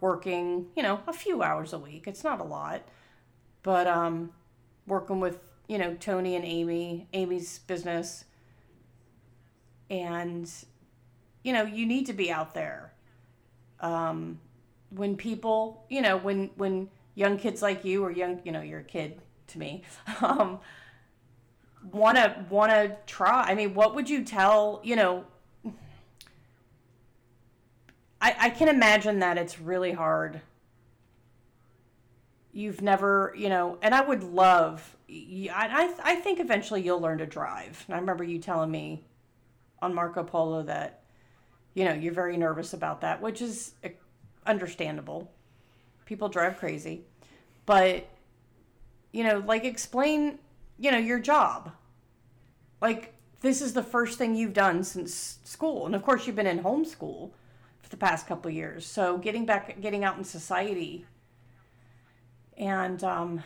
working. 0.05 0.67
You 0.77 0.83
know, 0.83 1.01
a 1.07 1.15
few 1.15 1.43
hours 1.43 1.73
a 1.73 1.79
week. 1.79 2.07
It's 2.07 2.23
not 2.23 2.39
a 2.39 2.45
lot, 2.45 2.83
but 3.63 3.87
um, 3.87 4.31
working 4.87 5.19
with 5.19 5.39
you 5.67 5.79
know 5.79 5.95
Tony 5.95 6.37
and 6.37 6.45
Amy, 6.45 7.09
Amy's 7.15 7.61
business 7.61 8.27
and 9.91 10.51
you 11.43 11.53
know 11.53 11.63
you 11.63 11.87
need 11.87 12.07
to 12.07 12.13
be 12.13 12.31
out 12.31 12.55
there 12.55 12.93
um, 13.81 14.41
when 14.91 15.17
people 15.17 15.85
you 15.89 16.03
know 16.03 16.17
when 16.17 16.51
when 16.57 16.89
young 17.15 17.39
kids 17.39 17.63
like 17.63 17.85
you 17.85 18.05
or 18.05 18.11
young 18.11 18.41
you 18.45 18.53
know 18.53 18.61
you're 18.61 18.81
a 18.81 18.85
kid 18.85 19.21
to 19.47 19.59
me 19.59 19.83
um, 20.21 20.59
want 21.93 22.17
to 22.17 22.45
want 22.49 22.73
to 22.73 22.97
try 23.07 23.43
i 23.43 23.55
mean 23.55 23.75
what 23.75 23.95
would 23.95 24.09
you 24.09 24.25
tell 24.25 24.81
you 24.83 24.97
know 24.97 25.25
I, 28.25 28.35
I 28.41 28.51
can 28.51 28.69
imagine 28.69 29.19
that 29.19 29.37
it's 29.37 29.61
really 29.61 29.93
hard. 29.93 30.41
You've 32.53 32.81
never 32.81 33.35
you 33.37 33.51
know 33.51 33.79
and 33.83 33.95
i 33.95 34.01
would 34.01 34.23
love 34.23 34.97
I, 35.11 35.51
I, 35.53 35.95
I 36.03 36.15
think 36.17 36.41
eventually 36.41 36.81
you'll 36.81 37.01
learn 37.01 37.19
to 37.19 37.27
drive. 37.27 37.85
And 37.87 37.95
i 37.95 37.99
remember 37.99 38.25
you 38.25 38.39
telling 38.39 38.71
me 38.71 39.05
on 39.83 39.95
Marco 39.95 40.23
Polo 40.23 40.63
that 40.63 41.03
you 41.75 41.85
know 41.85 41.93
you're 41.93 42.15
very 42.15 42.39
nervous 42.39 42.73
about 42.73 43.03
that, 43.03 43.21
which 43.21 43.43
is 43.43 43.75
eh, 43.83 43.91
understandable. 44.47 45.31
People 46.07 46.29
drive 46.31 46.59
crazy, 46.59 47.03
but 47.67 48.09
you 49.13 49.25
know, 49.25 49.43
like 49.47 49.65
explain, 49.65 50.39
you 50.79 50.91
know, 50.91 50.99
your 50.99 51.19
job. 51.19 51.73
Like 52.81 53.13
this 53.43 53.61
is 53.61 53.75
the 53.75 53.83
first 53.83 54.17
thing 54.17 54.35
you've 54.35 54.55
done 54.55 54.83
since 54.85 55.39
school, 55.45 55.85
and 55.85 55.95
of 55.95 56.03
course 56.03 56.27
you've 56.27 56.37
been 56.37 56.47
in 56.47 56.63
homeschool 56.63 57.33
the 57.95 58.07
past 58.07 58.27
couple 58.27 58.51
years. 58.51 58.85
So 58.85 59.19
getting 59.19 59.47
back, 59.47 59.81
getting 59.81 60.03
out 60.03 60.19
in 60.19 60.25
society, 60.25 61.07
and 62.59 63.03
um, 63.05 63.45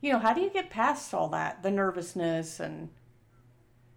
you 0.00 0.12
know, 0.12 0.20
how 0.20 0.32
do 0.32 0.40
you 0.40 0.50
get 0.50 0.70
past 0.70 1.12
all 1.12 1.28
that, 1.30 1.64
the 1.64 1.70
nervousness 1.70 2.60
and 2.60 2.88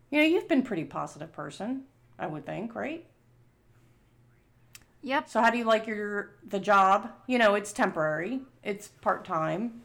you 0.09 0.19
know, 0.19 0.25
you've 0.25 0.47
been 0.47 0.63
pretty 0.63 0.83
positive 0.83 1.31
person, 1.31 1.83
I 2.17 2.25
would 2.25 2.45
think, 2.45 2.73
right? 2.73 3.05
Yep. 5.03 5.29
So 5.29 5.41
how 5.41 5.51
do 5.51 5.59
you 5.59 5.63
like 5.63 5.85
your 5.85 6.31
the 6.47 6.59
job? 6.59 7.11
You 7.27 7.37
know, 7.37 7.53
it's 7.53 7.71
temporary. 7.71 8.41
It's 8.63 8.87
part-time. 8.87 9.81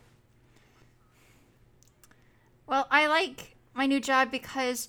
Well, 2.66 2.86
I 2.90 3.08
like 3.08 3.56
my 3.74 3.84
new 3.84 4.00
job 4.00 4.30
because 4.30 4.88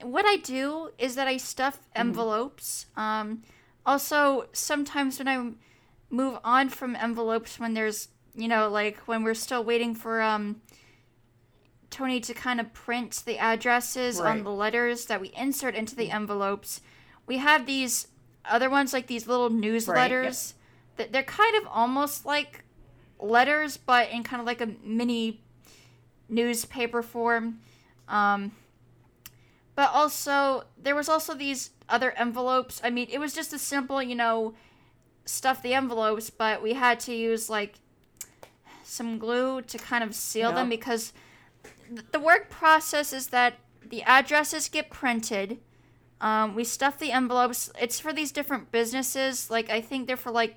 what 0.00 0.24
I 0.24 0.36
do 0.36 0.92
is 0.98 1.16
that 1.16 1.28
I 1.28 1.36
stuff 1.36 1.76
mm-hmm. 1.76 2.00
envelopes. 2.00 2.86
Mm-hmm. 2.96 3.00
Um, 3.00 3.42
also, 3.86 4.48
sometimes 4.52 5.18
when 5.18 5.28
I 5.28 5.52
move 6.10 6.38
on 6.44 6.68
from 6.68 6.96
envelopes, 6.96 7.58
when 7.58 7.74
there's, 7.74 8.08
you 8.34 8.48
know, 8.48 8.68
like 8.68 8.98
when 9.06 9.22
we're 9.22 9.34
still 9.34 9.62
waiting 9.64 9.94
for 9.94 10.20
um, 10.20 10.60
Tony 11.88 12.20
to 12.20 12.34
kind 12.34 12.60
of 12.60 12.72
print 12.74 13.22
the 13.24 13.38
addresses 13.38 14.20
right. 14.20 14.30
on 14.30 14.42
the 14.42 14.50
letters 14.50 15.06
that 15.06 15.20
we 15.20 15.32
insert 15.36 15.74
into 15.74 15.94
the 15.94 16.10
envelopes, 16.10 16.80
we 17.26 17.38
have 17.38 17.64
these 17.64 18.08
other 18.44 18.68
ones, 18.68 18.92
like 18.92 19.06
these 19.06 19.26
little 19.26 19.50
newsletters. 19.50 19.88
Right, 19.88 20.24
yep. 20.24 20.34
That 20.96 21.12
they're 21.12 21.22
kind 21.22 21.56
of 21.56 21.68
almost 21.70 22.24
like 22.24 22.64
letters, 23.20 23.76
but 23.76 24.10
in 24.10 24.22
kind 24.22 24.40
of 24.40 24.46
like 24.46 24.60
a 24.60 24.70
mini 24.82 25.42
newspaper 26.28 27.02
form. 27.02 27.60
Um, 28.08 28.52
but 29.74 29.90
also, 29.92 30.64
there 30.80 30.94
was 30.94 31.08
also 31.08 31.34
these 31.34 31.70
other 31.88 32.12
envelopes. 32.12 32.80
I 32.82 32.90
mean, 32.90 33.08
it 33.10 33.18
was 33.18 33.32
just 33.32 33.52
a 33.52 33.58
simple, 33.58 34.02
you 34.02 34.14
know, 34.14 34.54
stuff 35.24 35.62
the 35.62 35.74
envelopes, 35.74 36.30
but 36.30 36.62
we 36.62 36.74
had 36.74 37.00
to 37.00 37.14
use 37.14 37.50
like 37.50 37.74
some 38.84 39.18
glue 39.18 39.62
to 39.62 39.78
kind 39.78 40.04
of 40.04 40.14
seal 40.14 40.50
yep. 40.50 40.56
them 40.56 40.68
because 40.68 41.12
th- 41.88 42.06
the 42.12 42.20
work 42.20 42.48
process 42.48 43.12
is 43.12 43.28
that 43.28 43.54
the 43.84 44.02
addresses 44.02 44.68
get 44.68 44.90
printed. 44.90 45.58
Um, 46.20 46.54
we 46.54 46.64
stuff 46.64 46.98
the 46.98 47.12
envelopes. 47.12 47.70
It's 47.80 48.00
for 48.00 48.12
these 48.12 48.32
different 48.32 48.72
businesses. 48.72 49.50
Like 49.50 49.70
I 49.70 49.80
think 49.80 50.06
they're 50.06 50.16
for 50.16 50.30
like 50.30 50.56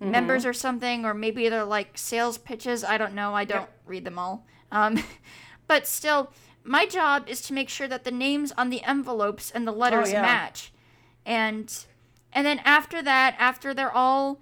mm-hmm. 0.00 0.10
members 0.10 0.46
or 0.46 0.52
something, 0.52 1.04
or 1.04 1.14
maybe 1.14 1.48
they're 1.48 1.64
like 1.64 1.98
sales 1.98 2.38
pitches. 2.38 2.84
I 2.84 2.98
don't 2.98 3.14
know. 3.14 3.34
I 3.34 3.44
don't 3.44 3.62
yep. 3.62 3.80
read 3.86 4.04
them 4.04 4.18
all. 4.18 4.46
Um, 4.70 5.02
but 5.66 5.86
still, 5.86 6.30
my 6.64 6.86
job 6.86 7.28
is 7.28 7.40
to 7.42 7.52
make 7.52 7.68
sure 7.68 7.86
that 7.88 8.04
the 8.04 8.10
names 8.10 8.52
on 8.56 8.70
the 8.70 8.82
envelopes 8.82 9.50
and 9.50 9.66
the 9.66 9.72
letters 9.72 10.08
oh, 10.08 10.12
yeah. 10.12 10.22
match. 10.22 10.72
And 11.24 11.72
and 12.32 12.46
then 12.46 12.60
after 12.64 13.02
that, 13.02 13.36
after 13.38 13.72
they're 13.72 13.92
all 13.92 14.40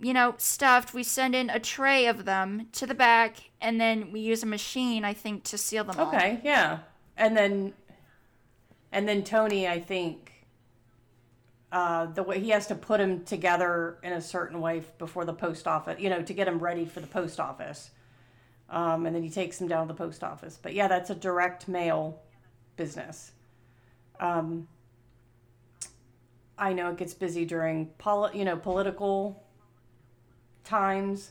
you 0.00 0.14
know, 0.14 0.34
stuffed, 0.38 0.94
we 0.94 1.02
send 1.02 1.34
in 1.34 1.50
a 1.50 1.58
tray 1.58 2.06
of 2.06 2.24
them 2.24 2.68
to 2.72 2.86
the 2.86 2.94
back 2.94 3.50
and 3.60 3.80
then 3.80 4.12
we 4.12 4.20
use 4.20 4.42
a 4.42 4.46
machine, 4.46 5.04
I 5.04 5.12
think, 5.12 5.44
to 5.44 5.58
seal 5.58 5.84
them 5.84 5.98
okay, 5.98 6.02
all. 6.02 6.14
Okay, 6.14 6.40
yeah. 6.44 6.78
And 7.16 7.36
then 7.36 7.72
and 8.92 9.08
then 9.08 9.22
Tony, 9.22 9.68
I 9.68 9.80
think 9.80 10.32
uh, 11.72 12.06
the 12.06 12.22
way 12.22 12.40
he 12.40 12.50
has 12.50 12.66
to 12.68 12.74
put 12.74 12.98
them 12.98 13.24
together 13.24 13.98
in 14.02 14.12
a 14.12 14.20
certain 14.20 14.60
way 14.60 14.82
before 14.98 15.24
the 15.24 15.34
post 15.34 15.66
office, 15.66 16.00
you 16.00 16.08
know, 16.08 16.22
to 16.22 16.32
get 16.32 16.46
them 16.46 16.58
ready 16.58 16.84
for 16.84 17.00
the 17.00 17.06
post 17.06 17.38
office. 17.38 17.90
Um, 18.70 19.06
and 19.06 19.14
then 19.14 19.22
he 19.22 19.30
takes 19.30 19.58
them 19.58 19.68
down 19.68 19.86
to 19.86 19.94
the 19.94 19.96
post 19.96 20.22
office. 20.22 20.58
But 20.60 20.74
yeah, 20.74 20.88
that's 20.88 21.10
a 21.10 21.14
direct 21.14 21.68
mail 21.68 22.20
business. 22.76 23.32
Um, 24.20 24.68
I 26.58 26.72
know 26.72 26.90
it 26.90 26.96
gets 26.96 27.14
busy 27.14 27.44
during 27.44 27.86
poli- 27.98 28.36
you 28.36 28.44
know 28.44 28.56
political 28.56 29.44
times, 30.64 31.30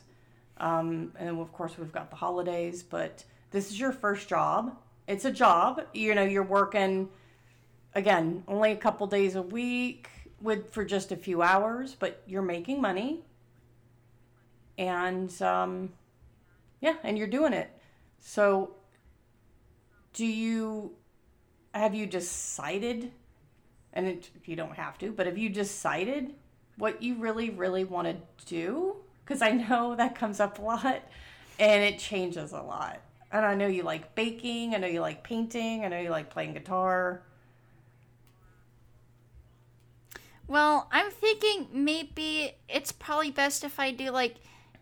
um, 0.56 1.12
and 1.18 1.38
of 1.38 1.52
course 1.52 1.76
we've 1.78 1.92
got 1.92 2.10
the 2.10 2.16
holidays. 2.16 2.82
But 2.82 3.24
this 3.50 3.70
is 3.70 3.78
your 3.78 3.92
first 3.92 4.28
job. 4.28 4.76
It's 5.06 5.24
a 5.24 5.30
job. 5.30 5.82
You 5.92 6.14
know 6.14 6.24
you're 6.24 6.42
working 6.42 7.08
again 7.94 8.42
only 8.48 8.72
a 8.72 8.76
couple 8.76 9.06
days 9.06 9.34
a 9.36 9.42
week 9.42 10.08
with 10.40 10.72
for 10.72 10.84
just 10.84 11.12
a 11.12 11.16
few 11.16 11.42
hours, 11.42 11.94
but 11.98 12.22
you're 12.26 12.42
making 12.42 12.80
money. 12.80 13.20
And 14.78 15.30
um, 15.42 15.92
yeah, 16.80 16.96
and 17.02 17.18
you're 17.18 17.26
doing 17.26 17.52
it. 17.52 17.70
So, 18.18 18.74
do 20.12 20.26
you 20.26 20.92
have 21.74 21.94
you 21.94 22.06
decided? 22.06 23.12
And 23.92 24.06
it, 24.06 24.30
you 24.44 24.54
don't 24.54 24.74
have 24.74 24.98
to, 24.98 25.10
but 25.10 25.26
have 25.26 25.38
you 25.38 25.48
decided 25.48 26.34
what 26.76 27.02
you 27.02 27.16
really, 27.16 27.50
really 27.50 27.84
want 27.84 28.06
to 28.06 28.46
do? 28.46 28.96
Because 29.24 29.42
I 29.42 29.50
know 29.50 29.94
that 29.96 30.14
comes 30.14 30.40
up 30.40 30.58
a 30.58 30.62
lot, 30.62 31.02
and 31.58 31.82
it 31.82 31.98
changes 31.98 32.52
a 32.52 32.60
lot. 32.60 33.00
And 33.32 33.44
I 33.44 33.54
know 33.54 33.66
you 33.66 33.82
like 33.82 34.14
baking. 34.14 34.74
I 34.74 34.78
know 34.78 34.86
you 34.86 35.00
like 35.00 35.22
painting. 35.22 35.84
I 35.84 35.88
know 35.88 36.00
you 36.00 36.10
like 36.10 36.30
playing 36.30 36.54
guitar. 36.54 37.22
Well, 40.46 40.88
I'm 40.90 41.10
thinking 41.10 41.68
maybe 41.72 42.52
it's 42.70 42.90
probably 42.90 43.30
best 43.30 43.64
if 43.64 43.78
I 43.78 43.90
do 43.90 44.10
like 44.10 44.36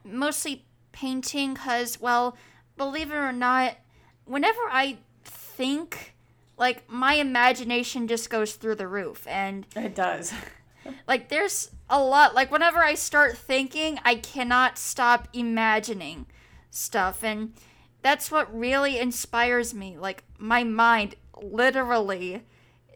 mostly 0.05 0.66
painting 0.97 1.53
because, 1.53 2.01
well, 2.01 2.37
believe 2.79 3.13
it 3.13 3.17
or 3.17 3.33
not, 3.33 3.77
whenever 4.25 4.61
I 4.71 4.97
think, 5.25 6.15
like, 6.57 6.89
my 6.91 7.15
imagination 7.15 8.09
just 8.09 8.31
goes 8.31 8.55
through 8.55 8.77
the 8.77 8.89
roof. 8.89 9.27
And 9.27 9.67
it 9.77 9.95
does. 9.95 10.33
like, 11.07 11.29
there's 11.29 11.71
a 11.91 12.03
lot. 12.03 12.35
Like, 12.35 12.51
whenever 12.51 12.79
I 12.79 12.95
start 12.95 13.37
thinking, 13.37 14.01
I 14.05 14.15
cannot 14.17 14.79
stop 14.79 15.29
imagining 15.35 16.27
stuff. 16.71 17.23
And 17.23 17.53
that's 18.01 18.31
what 18.31 18.59
really 18.59 18.99
inspires 18.99 19.75
me. 19.75 19.99
Like, 19.99 20.25
my 20.39 20.65
mind 20.65 21.17
literally 21.43 22.43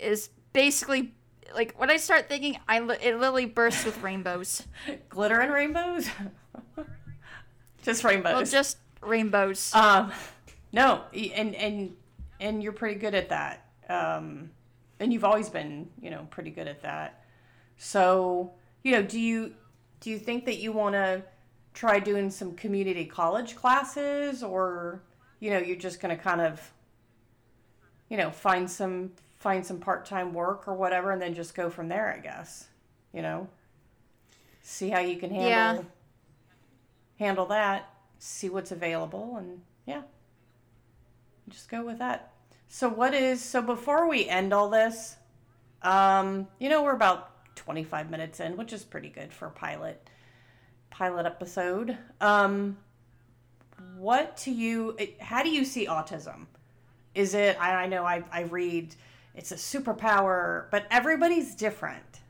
is 0.01 0.31
basically 0.55 1.13
like 1.55 1.75
when 1.79 1.91
I 1.91 1.97
start 1.97 2.29
thinking, 2.29 2.57
I 2.69 2.79
it 2.79 3.19
literally 3.19 3.45
bursts 3.45 3.85
with 3.85 4.03
rainbows, 4.03 4.67
glitter 5.09 5.41
and 5.41 5.53
rainbows. 5.53 6.09
Just 7.83 8.05
rainbows. 8.05 8.35
Well, 8.35 8.45
just 8.45 8.79
rainbows. 9.01 9.75
Um, 9.75 10.13
no, 10.73 11.03
and 11.15 11.55
and 11.55 11.97
and 12.39 12.63
you're 12.63 12.73
pretty 12.73 12.99
good 12.99 13.15
at 13.15 13.29
that. 13.31 13.67
Um, 13.89 14.51
and 14.99 15.13
you've 15.13 15.25
always 15.25 15.49
been, 15.49 15.89
you 16.01 16.11
know, 16.11 16.27
pretty 16.31 16.51
good 16.51 16.69
at 16.69 16.83
that. 16.83 17.25
So, 17.79 18.53
you 18.83 18.93
know, 18.93 19.03
do 19.03 19.19
you 19.19 19.55
do 20.01 20.11
you 20.11 20.19
think 20.19 20.45
that 20.45 20.59
you 20.59 20.73
want 20.73 20.95
to 20.95 21.23
try 21.73 21.99
doing 21.99 22.31
some 22.31 22.55
community 22.55 23.05
college 23.05 23.57
classes, 23.57 24.43
or 24.43 25.03
you 25.41 25.51
know, 25.51 25.59
you're 25.59 25.77
just 25.77 26.01
going 26.01 26.17
to 26.17 26.23
kind 26.23 26.41
of, 26.41 26.73
you 28.09 28.17
know, 28.17 28.31
find 28.31 28.71
some 28.71 29.13
find 29.39 29.65
some 29.65 29.79
part 29.79 30.05
time 30.05 30.35
work 30.35 30.69
or 30.69 30.75
whatever, 30.75 31.11
and 31.13 31.21
then 31.21 31.35
just 31.35 31.55
go 31.55 31.71
from 31.71 31.89
there? 31.89 32.15
I 32.15 32.21
guess. 32.21 32.67
You 33.13 33.23
know, 33.23 33.49
see 34.63 34.91
how 34.91 35.01
you 35.01 35.17
can 35.17 35.31
handle. 35.31 35.85
Yeah 35.85 35.89
handle 37.21 37.47
that, 37.47 37.89
see 38.19 38.49
what's 38.49 38.73
available, 38.73 39.37
and 39.37 39.61
yeah, 39.87 40.03
just 41.49 41.69
go 41.69 41.85
with 41.85 41.99
that. 41.99 42.33
So, 42.69 42.89
what 42.89 43.15
is 43.15 43.41
so 43.41 43.63
before 43.63 44.09
we 44.09 44.27
end 44.27 44.53
all 44.53 44.69
this, 44.69 45.17
um, 45.83 46.49
you 46.59 46.69
know, 46.69 46.83
we're 46.83 46.95
about 46.95 47.55
25 47.57 48.11
minutes 48.11 48.41
in, 48.41 48.57
which 48.57 48.73
is 48.73 48.83
pretty 48.83 49.09
good 49.09 49.33
for 49.33 49.47
a 49.47 49.51
pilot 49.51 50.11
pilot 50.89 51.27
episode. 51.27 51.97
Um, 52.21 52.79
what 53.97 54.37
to 54.39 54.51
you? 54.51 54.97
How 55.21 55.43
do 55.43 55.51
you 55.51 55.65
see 55.65 55.87
autism? 55.87 56.47
Is 57.15 57.35
it? 57.35 57.57
I, 57.61 57.85
I 57.85 57.87
know 57.87 58.05
I, 58.05 58.25
I 58.33 58.43
read 58.43 58.95
it's 59.35 59.53
a 59.53 59.57
superpower, 59.57 60.67
but 60.71 60.87
everybody's 60.91 61.55
different 61.55 62.21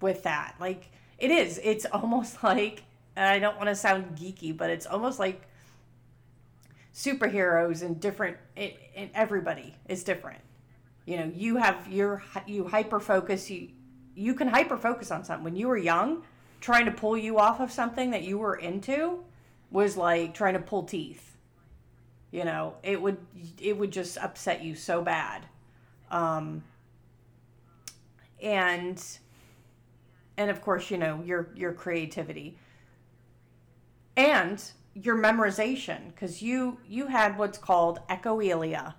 with 0.00 0.24
that. 0.24 0.56
Like 0.60 0.90
it 1.18 1.30
is. 1.30 1.60
It's 1.62 1.86
almost 1.86 2.42
like 2.42 2.82
and 3.16 3.26
I 3.26 3.38
don't 3.38 3.56
want 3.56 3.68
to 3.68 3.74
sound 3.74 4.16
geeky, 4.16 4.56
but 4.56 4.70
it's 4.70 4.86
almost 4.86 5.18
like 5.18 5.42
superheroes 6.94 7.82
and 7.82 8.00
different. 8.00 8.36
It, 8.56 8.78
and 8.96 9.10
everybody 9.14 9.74
is 9.88 10.04
different. 10.04 10.40
You 11.06 11.18
know, 11.18 11.32
you 11.34 11.56
have 11.56 11.88
your 11.88 12.22
you 12.46 12.68
hyper 12.68 13.00
focus. 13.00 13.50
You 13.50 13.68
you 14.14 14.34
can 14.34 14.48
hyper 14.48 14.76
focus 14.76 15.10
on 15.10 15.24
something. 15.24 15.44
When 15.44 15.56
you 15.56 15.68
were 15.68 15.76
young, 15.76 16.22
trying 16.60 16.86
to 16.86 16.92
pull 16.92 17.16
you 17.16 17.38
off 17.38 17.60
of 17.60 17.70
something 17.70 18.10
that 18.10 18.22
you 18.22 18.38
were 18.38 18.56
into 18.56 19.24
was 19.70 19.96
like 19.96 20.34
trying 20.34 20.54
to 20.54 20.60
pull 20.60 20.84
teeth. 20.84 21.36
You 22.30 22.44
know, 22.44 22.74
it 22.82 23.00
would 23.00 23.18
it 23.60 23.76
would 23.76 23.90
just 23.90 24.16
upset 24.16 24.62
you 24.62 24.74
so 24.74 25.02
bad. 25.02 25.46
Um, 26.10 26.62
and 28.40 29.02
and 30.36 30.50
of 30.50 30.62
course, 30.62 30.90
you 30.90 30.98
know, 30.98 31.22
your 31.24 31.50
your 31.54 31.72
creativity 31.72 32.56
and 34.16 34.62
your 34.94 35.16
memorization 35.16 36.08
because 36.08 36.42
you 36.42 36.78
you 36.86 37.06
had 37.06 37.38
what's 37.38 37.58
called 37.58 38.00
echoelia 38.08 38.94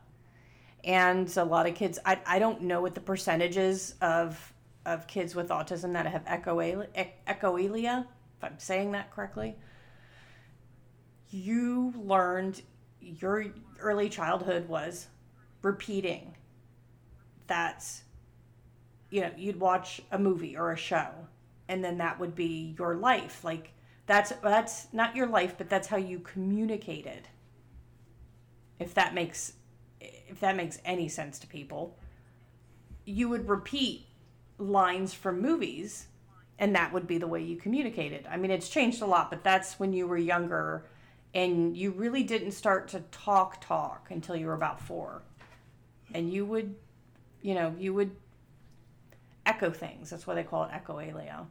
and 0.84 1.36
a 1.38 1.44
lot 1.44 1.68
of 1.68 1.76
kids 1.76 2.00
I, 2.04 2.20
I 2.26 2.40
don't 2.40 2.64
know 2.64 2.82
what 2.82 2.96
the 2.96 3.02
percentages 3.02 3.96
of 4.02 4.54
of 4.86 5.08
kids 5.08 5.36
with 5.36 5.50
autism 5.50 5.94
that 5.94 6.08
have 6.08 6.26
echoelia, 6.26 6.88
echoelia 7.28 8.08
if 8.38 8.44
i'm 8.44 8.58
saying 8.58 8.92
that 8.94 9.12
correctly 9.12 9.56
you 11.30 11.94
learned 11.96 12.62
your 13.00 13.46
early 13.80 14.10
childhood 14.10 14.68
was 14.68 15.08
repeating 15.62 16.36
that 17.48 17.86
you 19.12 19.22
know 19.22 19.32
you'd 19.38 19.60
watch 19.60 20.02
a 20.12 20.18
movie 20.18 20.58
or 20.58 20.72
a 20.72 20.78
show 20.78 21.10
and 21.68 21.84
then 21.84 21.98
that 21.98 22.20
would 22.20 22.36
be 22.36 22.76
your 22.78 22.96
life. 22.96 23.44
Like 23.44 23.73
that's 24.06 24.32
that's 24.44 24.88
not 24.94 25.16
your 25.16 25.28
life, 25.28 25.56
but 25.58 25.70
that's 25.70 25.88
how 25.88 25.98
you 25.98 26.20
communicated. 26.20 27.28
If 28.80 28.94
that 28.96 29.14
makes 29.14 29.54
if 30.02 30.40
that 30.40 30.56
makes 30.56 30.80
any 30.84 31.08
sense 31.08 31.40
to 31.40 31.48
people, 31.48 31.98
you 33.06 33.30
would 33.30 33.48
repeat 33.48 34.08
lines 34.58 35.14
from 35.14 35.42
movies 35.42 36.08
and 36.60 36.76
that 36.76 36.94
would 36.94 37.08
be 37.08 37.18
the 37.18 37.28
way 37.28 37.42
you 37.42 37.56
communicated. 37.56 38.28
I 38.30 38.38
mean, 38.38 38.52
it's 38.52 38.70
changed 38.70 39.02
a 39.02 39.06
lot, 39.06 39.30
but 39.30 39.44
that's 39.44 39.80
when 39.80 39.94
you 39.94 40.08
were 40.08 40.18
younger 40.18 40.86
and 41.34 41.76
you 41.76 41.92
really 41.92 42.24
didn't 42.24 42.52
start 42.52 42.88
to 42.90 43.00
talk 43.12 43.60
talk 43.62 44.08
until 44.12 44.36
you 44.36 44.48
were 44.48 44.54
about 44.54 44.80
4. 44.80 45.22
And 46.14 46.32
you 46.32 46.46
would 46.46 46.76
you 47.42 47.54
know, 47.54 47.76
you 47.78 47.94
would 47.94 48.16
echo 49.46 49.70
things. 49.70 50.10
That's 50.10 50.26
why 50.26 50.34
they 50.34 50.44
call 50.44 50.64
it 50.64 50.72
echolalia. 50.72 51.46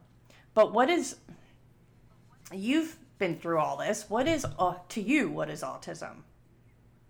But 0.53 0.73
what 0.73 0.89
is 0.89 1.17
you've 2.51 2.97
been 3.17 3.37
through 3.37 3.59
all 3.59 3.77
this. 3.77 4.05
What 4.09 4.27
is 4.27 4.45
uh, 4.59 4.75
to 4.89 5.01
you 5.01 5.29
what 5.29 5.49
is 5.49 5.61
autism? 5.61 6.23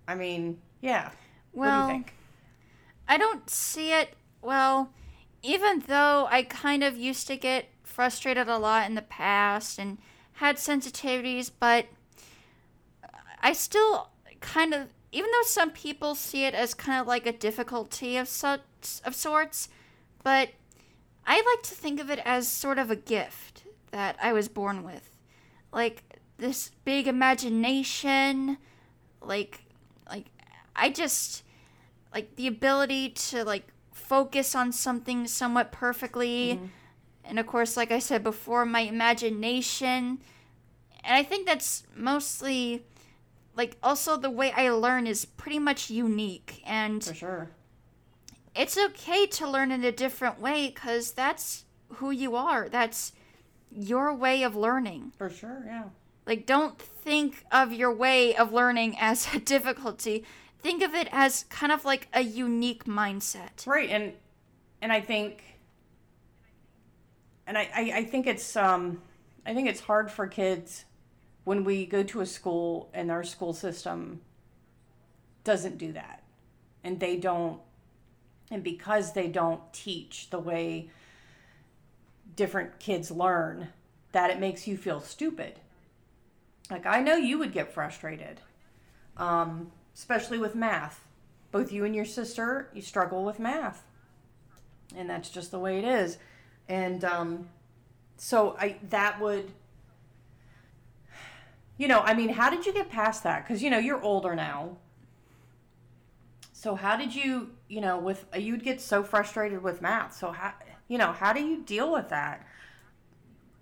I 0.07 0.15
mean, 0.15 0.59
yeah. 0.81 1.11
Well, 1.53 1.81
what 1.81 1.87
do 1.87 1.93
you 1.93 1.99
think? 1.99 2.13
I 3.07 3.17
don't 3.17 3.49
see 3.49 3.91
it 3.91 4.15
well, 4.41 4.91
even 5.41 5.83
though 5.87 6.27
I 6.29 6.43
kind 6.43 6.83
of 6.83 6.97
used 6.97 7.27
to 7.27 7.37
get 7.37 7.69
frustrated 7.83 8.47
a 8.47 8.57
lot 8.57 8.87
in 8.89 8.95
the 8.95 9.01
past 9.01 9.79
and 9.79 9.97
had 10.33 10.57
sensitivities, 10.57 11.51
but 11.59 11.85
I 13.41 13.53
still 13.53 14.09
kind 14.41 14.73
of 14.73 14.89
even 15.11 15.29
though 15.31 15.47
some 15.47 15.69
people 15.69 16.15
see 16.15 16.45
it 16.45 16.55
as 16.55 16.73
kind 16.73 16.99
of 16.99 17.07
like 17.07 17.27
a 17.27 17.31
difficulty 17.31 18.17
of 18.17 18.27
such 18.27 18.61
of 19.05 19.15
sorts, 19.15 19.69
but 20.23 20.49
I 21.25 21.35
like 21.35 21.63
to 21.69 21.75
think 21.75 21.99
of 21.99 22.09
it 22.09 22.19
as 22.25 22.47
sort 22.47 22.79
of 22.79 22.89
a 22.89 22.95
gift 22.95 23.63
that 23.91 24.17
I 24.21 24.33
was 24.33 24.47
born 24.47 24.83
with. 24.83 25.12
Like 25.73 26.19
this 26.37 26.71
big 26.85 27.07
imagination, 27.07 28.57
like 29.21 29.63
like 30.09 30.27
I 30.75 30.89
just 30.89 31.43
like 32.13 32.35
the 32.35 32.47
ability 32.47 33.09
to 33.09 33.43
like 33.43 33.67
focus 33.93 34.55
on 34.55 34.71
something 34.71 35.27
somewhat 35.27 35.71
perfectly. 35.71 36.55
Mm-hmm. 36.55 36.65
And 37.25 37.39
of 37.39 37.47
course, 37.47 37.75
like 37.75 37.91
I 37.91 37.99
said 37.99 38.23
before, 38.23 38.65
my 38.65 38.81
imagination. 38.81 40.19
And 41.03 41.15
I 41.15 41.23
think 41.23 41.47
that's 41.47 41.83
mostly 41.95 42.85
like 43.55 43.77
also 43.81 44.17
the 44.17 44.29
way 44.29 44.51
I 44.51 44.69
learn 44.69 45.07
is 45.07 45.25
pretty 45.25 45.59
much 45.59 45.89
unique 45.89 46.61
and 46.65 47.03
For 47.03 47.13
sure 47.13 47.49
it's 48.55 48.77
okay 48.77 49.25
to 49.25 49.49
learn 49.49 49.71
in 49.71 49.83
a 49.83 49.91
different 49.91 50.39
way 50.39 50.67
because 50.67 51.11
that's 51.11 51.65
who 51.95 52.11
you 52.11 52.35
are. 52.35 52.69
That's 52.69 53.13
your 53.75 54.13
way 54.13 54.43
of 54.43 54.55
learning. 54.55 55.13
For 55.17 55.29
sure, 55.29 55.63
yeah. 55.65 55.85
Like, 56.25 56.45
don't 56.45 56.79
think 56.79 57.45
of 57.51 57.73
your 57.73 57.93
way 57.93 58.35
of 58.35 58.53
learning 58.53 58.97
as 58.99 59.33
a 59.33 59.39
difficulty. 59.39 60.23
Think 60.59 60.81
of 60.81 60.93
it 60.93 61.09
as 61.11 61.43
kind 61.49 61.71
of 61.71 61.83
like 61.83 62.07
a 62.13 62.21
unique 62.21 62.85
mindset. 62.85 63.67
Right, 63.67 63.89
and 63.89 64.13
and 64.81 64.91
I 64.91 65.01
think, 65.01 65.43
and 67.45 67.57
I, 67.57 67.69
I, 67.75 67.91
I 67.95 68.03
think 68.05 68.27
it's 68.27 68.55
um, 68.55 69.01
I 69.45 69.53
think 69.53 69.67
it's 69.67 69.81
hard 69.81 70.09
for 70.09 70.27
kids 70.27 70.85
when 71.43 71.65
we 71.65 71.85
go 71.85 72.03
to 72.03 72.21
a 72.21 72.25
school 72.25 72.89
and 72.93 73.11
our 73.11 73.23
school 73.23 73.53
system 73.53 74.21
doesn't 75.43 75.77
do 75.77 75.91
that, 75.91 76.23
and 76.83 76.99
they 76.99 77.17
don't 77.17 77.59
and 78.49 78.63
because 78.63 79.13
they 79.13 79.27
don't 79.27 79.61
teach 79.73 80.29
the 80.29 80.39
way 80.39 80.89
different 82.35 82.79
kids 82.79 83.11
learn, 83.11 83.69
that 84.11 84.29
it 84.29 84.39
makes 84.39 84.67
you 84.67 84.77
feel 84.77 85.01
stupid. 85.01 85.59
Like, 86.69 86.85
I 86.85 87.01
know 87.01 87.15
you 87.15 87.37
would 87.39 87.53
get 87.53 87.73
frustrated, 87.73 88.39
um, 89.17 89.71
especially 89.95 90.37
with 90.37 90.55
math. 90.55 91.05
Both 91.51 91.71
you 91.71 91.85
and 91.85 91.95
your 91.95 92.05
sister, 92.05 92.69
you 92.73 92.81
struggle 92.81 93.23
with 93.23 93.39
math. 93.39 93.83
And 94.95 95.09
that's 95.09 95.29
just 95.29 95.51
the 95.51 95.59
way 95.59 95.77
it 95.77 95.85
is. 95.85 96.17
And 96.67 97.03
um, 97.03 97.49
so 98.17 98.55
I 98.59 98.77
that 98.89 99.19
would 99.19 99.51
you 101.77 101.87
know, 101.87 101.99
I 101.99 102.13
mean, 102.13 102.29
how 102.29 102.49
did 102.49 102.65
you 102.65 102.73
get 102.73 102.89
past 102.89 103.23
that? 103.23 103.43
Because, 103.43 103.63
you 103.63 103.69
know, 103.69 103.79
you're 103.79 104.01
older 104.01 104.35
now. 104.35 104.77
So 106.63 106.75
how 106.75 106.95
did 106.95 107.13
you, 107.13 107.49
you 107.67 107.81
know, 107.81 107.97
with 107.97 108.25
you'd 108.39 108.63
get 108.63 108.79
so 108.79 109.03
frustrated 109.03 109.61
with 109.61 109.81
math. 109.81 110.15
So 110.15 110.31
how, 110.31 110.53
you 110.87 110.97
know, 110.97 111.11
how 111.11 111.33
do 111.33 111.41
you 111.45 111.61
deal 111.61 111.91
with 111.91 112.07
that? 112.07 112.47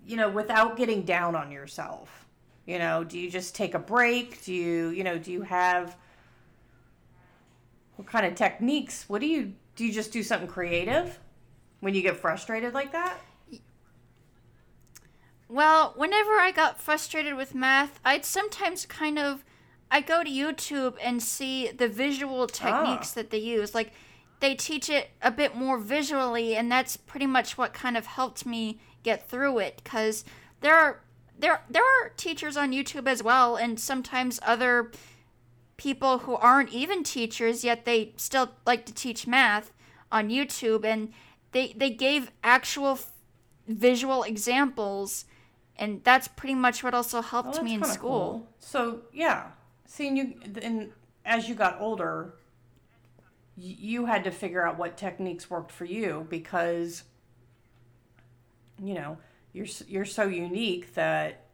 You 0.06 0.16
know, 0.16 0.30
without 0.30 0.76
getting 0.76 1.02
down 1.02 1.34
on 1.34 1.50
yourself. 1.50 2.28
You 2.64 2.78
know, 2.78 3.02
do 3.02 3.18
you 3.18 3.28
just 3.28 3.56
take 3.56 3.74
a 3.74 3.78
break? 3.80 4.44
Do 4.44 4.54
you, 4.54 4.90
you 4.90 5.02
know, 5.02 5.18
do 5.18 5.32
you 5.32 5.42
have 5.42 5.96
what 7.96 8.06
kind 8.06 8.24
of 8.24 8.36
techniques? 8.36 9.08
What 9.08 9.20
do 9.20 9.26
you 9.26 9.52
do 9.74 9.84
you 9.84 9.92
just 9.92 10.12
do 10.12 10.22
something 10.22 10.46
creative 10.46 11.18
when 11.80 11.94
you 11.96 12.02
get 12.02 12.16
frustrated 12.16 12.72
like 12.72 12.92
that? 12.92 13.18
Well, 15.48 15.92
whenever 15.96 16.34
I 16.34 16.52
got 16.52 16.80
frustrated 16.80 17.34
with 17.34 17.52
math, 17.52 17.98
I'd 18.04 18.24
sometimes 18.24 18.86
kind 18.86 19.18
of 19.18 19.42
I 19.92 20.00
go 20.00 20.24
to 20.24 20.30
YouTube 20.30 20.94
and 21.02 21.22
see 21.22 21.68
the 21.68 21.86
visual 21.86 22.46
techniques 22.46 23.12
ah. 23.12 23.16
that 23.16 23.30
they 23.30 23.38
use. 23.38 23.74
Like 23.74 23.92
they 24.40 24.54
teach 24.54 24.88
it 24.88 25.10
a 25.20 25.30
bit 25.30 25.54
more 25.54 25.78
visually, 25.78 26.56
and 26.56 26.72
that's 26.72 26.96
pretty 26.96 27.26
much 27.26 27.58
what 27.58 27.74
kind 27.74 27.96
of 27.96 28.06
helped 28.06 28.46
me 28.46 28.80
get 29.02 29.28
through 29.28 29.58
it. 29.58 29.82
Because 29.84 30.24
there 30.62 30.74
are 30.74 31.00
there 31.38 31.60
there 31.68 31.84
are 31.84 32.08
teachers 32.16 32.56
on 32.56 32.72
YouTube 32.72 33.06
as 33.06 33.22
well, 33.22 33.56
and 33.56 33.78
sometimes 33.78 34.40
other 34.42 34.90
people 35.76 36.18
who 36.20 36.36
aren't 36.36 36.70
even 36.70 37.02
teachers 37.02 37.64
yet 37.64 37.84
they 37.84 38.12
still 38.16 38.52
like 38.64 38.86
to 38.86 38.94
teach 38.94 39.26
math 39.26 39.72
on 40.10 40.30
YouTube, 40.30 40.86
and 40.86 41.12
they 41.52 41.74
they 41.76 41.90
gave 41.90 42.30
actual 42.42 42.92
f- 42.92 43.12
visual 43.68 44.22
examples 44.22 45.26
and 45.76 46.02
that's 46.04 46.28
pretty 46.28 46.54
much 46.54 46.84
what 46.84 46.94
also 46.94 47.20
helped 47.20 47.58
oh, 47.58 47.62
me 47.62 47.74
in 47.74 47.84
school. 47.84 48.30
Cool. 48.30 48.48
So 48.58 49.00
yeah, 49.12 49.48
seeing 49.92 50.16
you 50.16 50.34
and 50.62 50.90
as 51.26 51.50
you 51.50 51.54
got 51.54 51.78
older 51.78 52.32
you 53.58 54.06
had 54.06 54.24
to 54.24 54.30
figure 54.30 54.66
out 54.66 54.78
what 54.78 54.96
techniques 54.96 55.50
worked 55.50 55.70
for 55.70 55.84
you 55.84 56.26
because 56.30 57.02
you 58.82 58.94
know 58.94 59.18
you're 59.52 59.66
you're 59.86 60.06
so 60.06 60.22
unique 60.22 60.94
that 60.94 61.44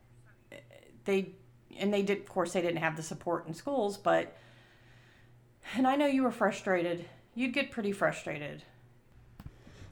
eh, 0.53 0.57
they 1.05 1.31
and 1.79 1.93
they 1.93 2.01
did 2.01 2.19
of 2.19 2.29
course 2.29 2.53
they 2.53 2.63
didn't 2.63 2.77
have 2.77 2.97
the 2.97 3.03
support 3.03 3.45
in 3.49 3.55
schools 3.55 3.99
but 3.99 4.37
and 5.75 5.85
I 5.85 5.97
know 5.97 6.07
you 6.07 6.23
were 6.23 6.31
frustrated 6.31 7.07
you'd 7.35 7.53
get 7.53 7.73
pretty 7.73 7.93
frustrated 7.93 8.63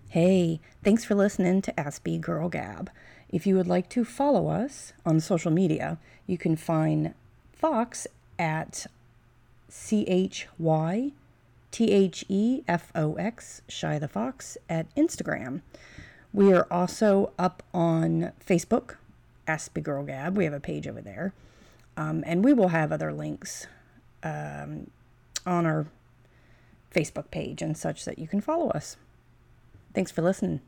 Hey, 0.08 0.60
thanks 0.84 1.04
for 1.04 1.16
listening 1.16 1.62
to 1.62 1.72
Aspie 1.72 2.20
Girl 2.20 2.48
Gab. 2.48 2.90
If 3.28 3.44
you 3.44 3.56
would 3.56 3.66
like 3.66 3.90
to 3.90 4.04
follow 4.04 4.46
us 4.46 4.92
on 5.04 5.18
social 5.18 5.50
media, 5.50 5.98
you 6.28 6.38
can 6.38 6.54
find 6.54 7.12
Fox 7.52 8.06
at 8.38 8.86
C 9.68 10.04
H 10.08 10.48
Y 10.58 11.12
T 11.70 11.92
H 11.92 12.24
E 12.28 12.62
F 12.66 12.90
O 12.94 13.14
X, 13.14 13.62
Shy 13.68 13.98
the 13.98 14.08
Fox, 14.08 14.56
at 14.68 14.94
Instagram. 14.94 15.60
We 16.32 16.52
are 16.52 16.66
also 16.70 17.32
up 17.38 17.62
on 17.72 18.32
Facebook, 18.46 18.96
Aspie 19.48 19.82
Girl 19.82 20.02
Gab. 20.02 20.36
We 20.36 20.44
have 20.44 20.52
a 20.52 20.60
page 20.60 20.86
over 20.86 21.00
there. 21.00 21.32
Um, 21.96 22.22
and 22.26 22.44
we 22.44 22.52
will 22.52 22.68
have 22.68 22.92
other 22.92 23.12
links 23.12 23.66
um, 24.22 24.90
on 25.46 25.64
our 25.64 25.86
Facebook 26.94 27.30
page 27.30 27.62
and 27.62 27.76
such 27.76 28.04
that 28.04 28.18
you 28.18 28.28
can 28.28 28.40
follow 28.40 28.68
us. 28.70 28.96
Thanks 29.94 30.10
for 30.10 30.22
listening. 30.22 30.60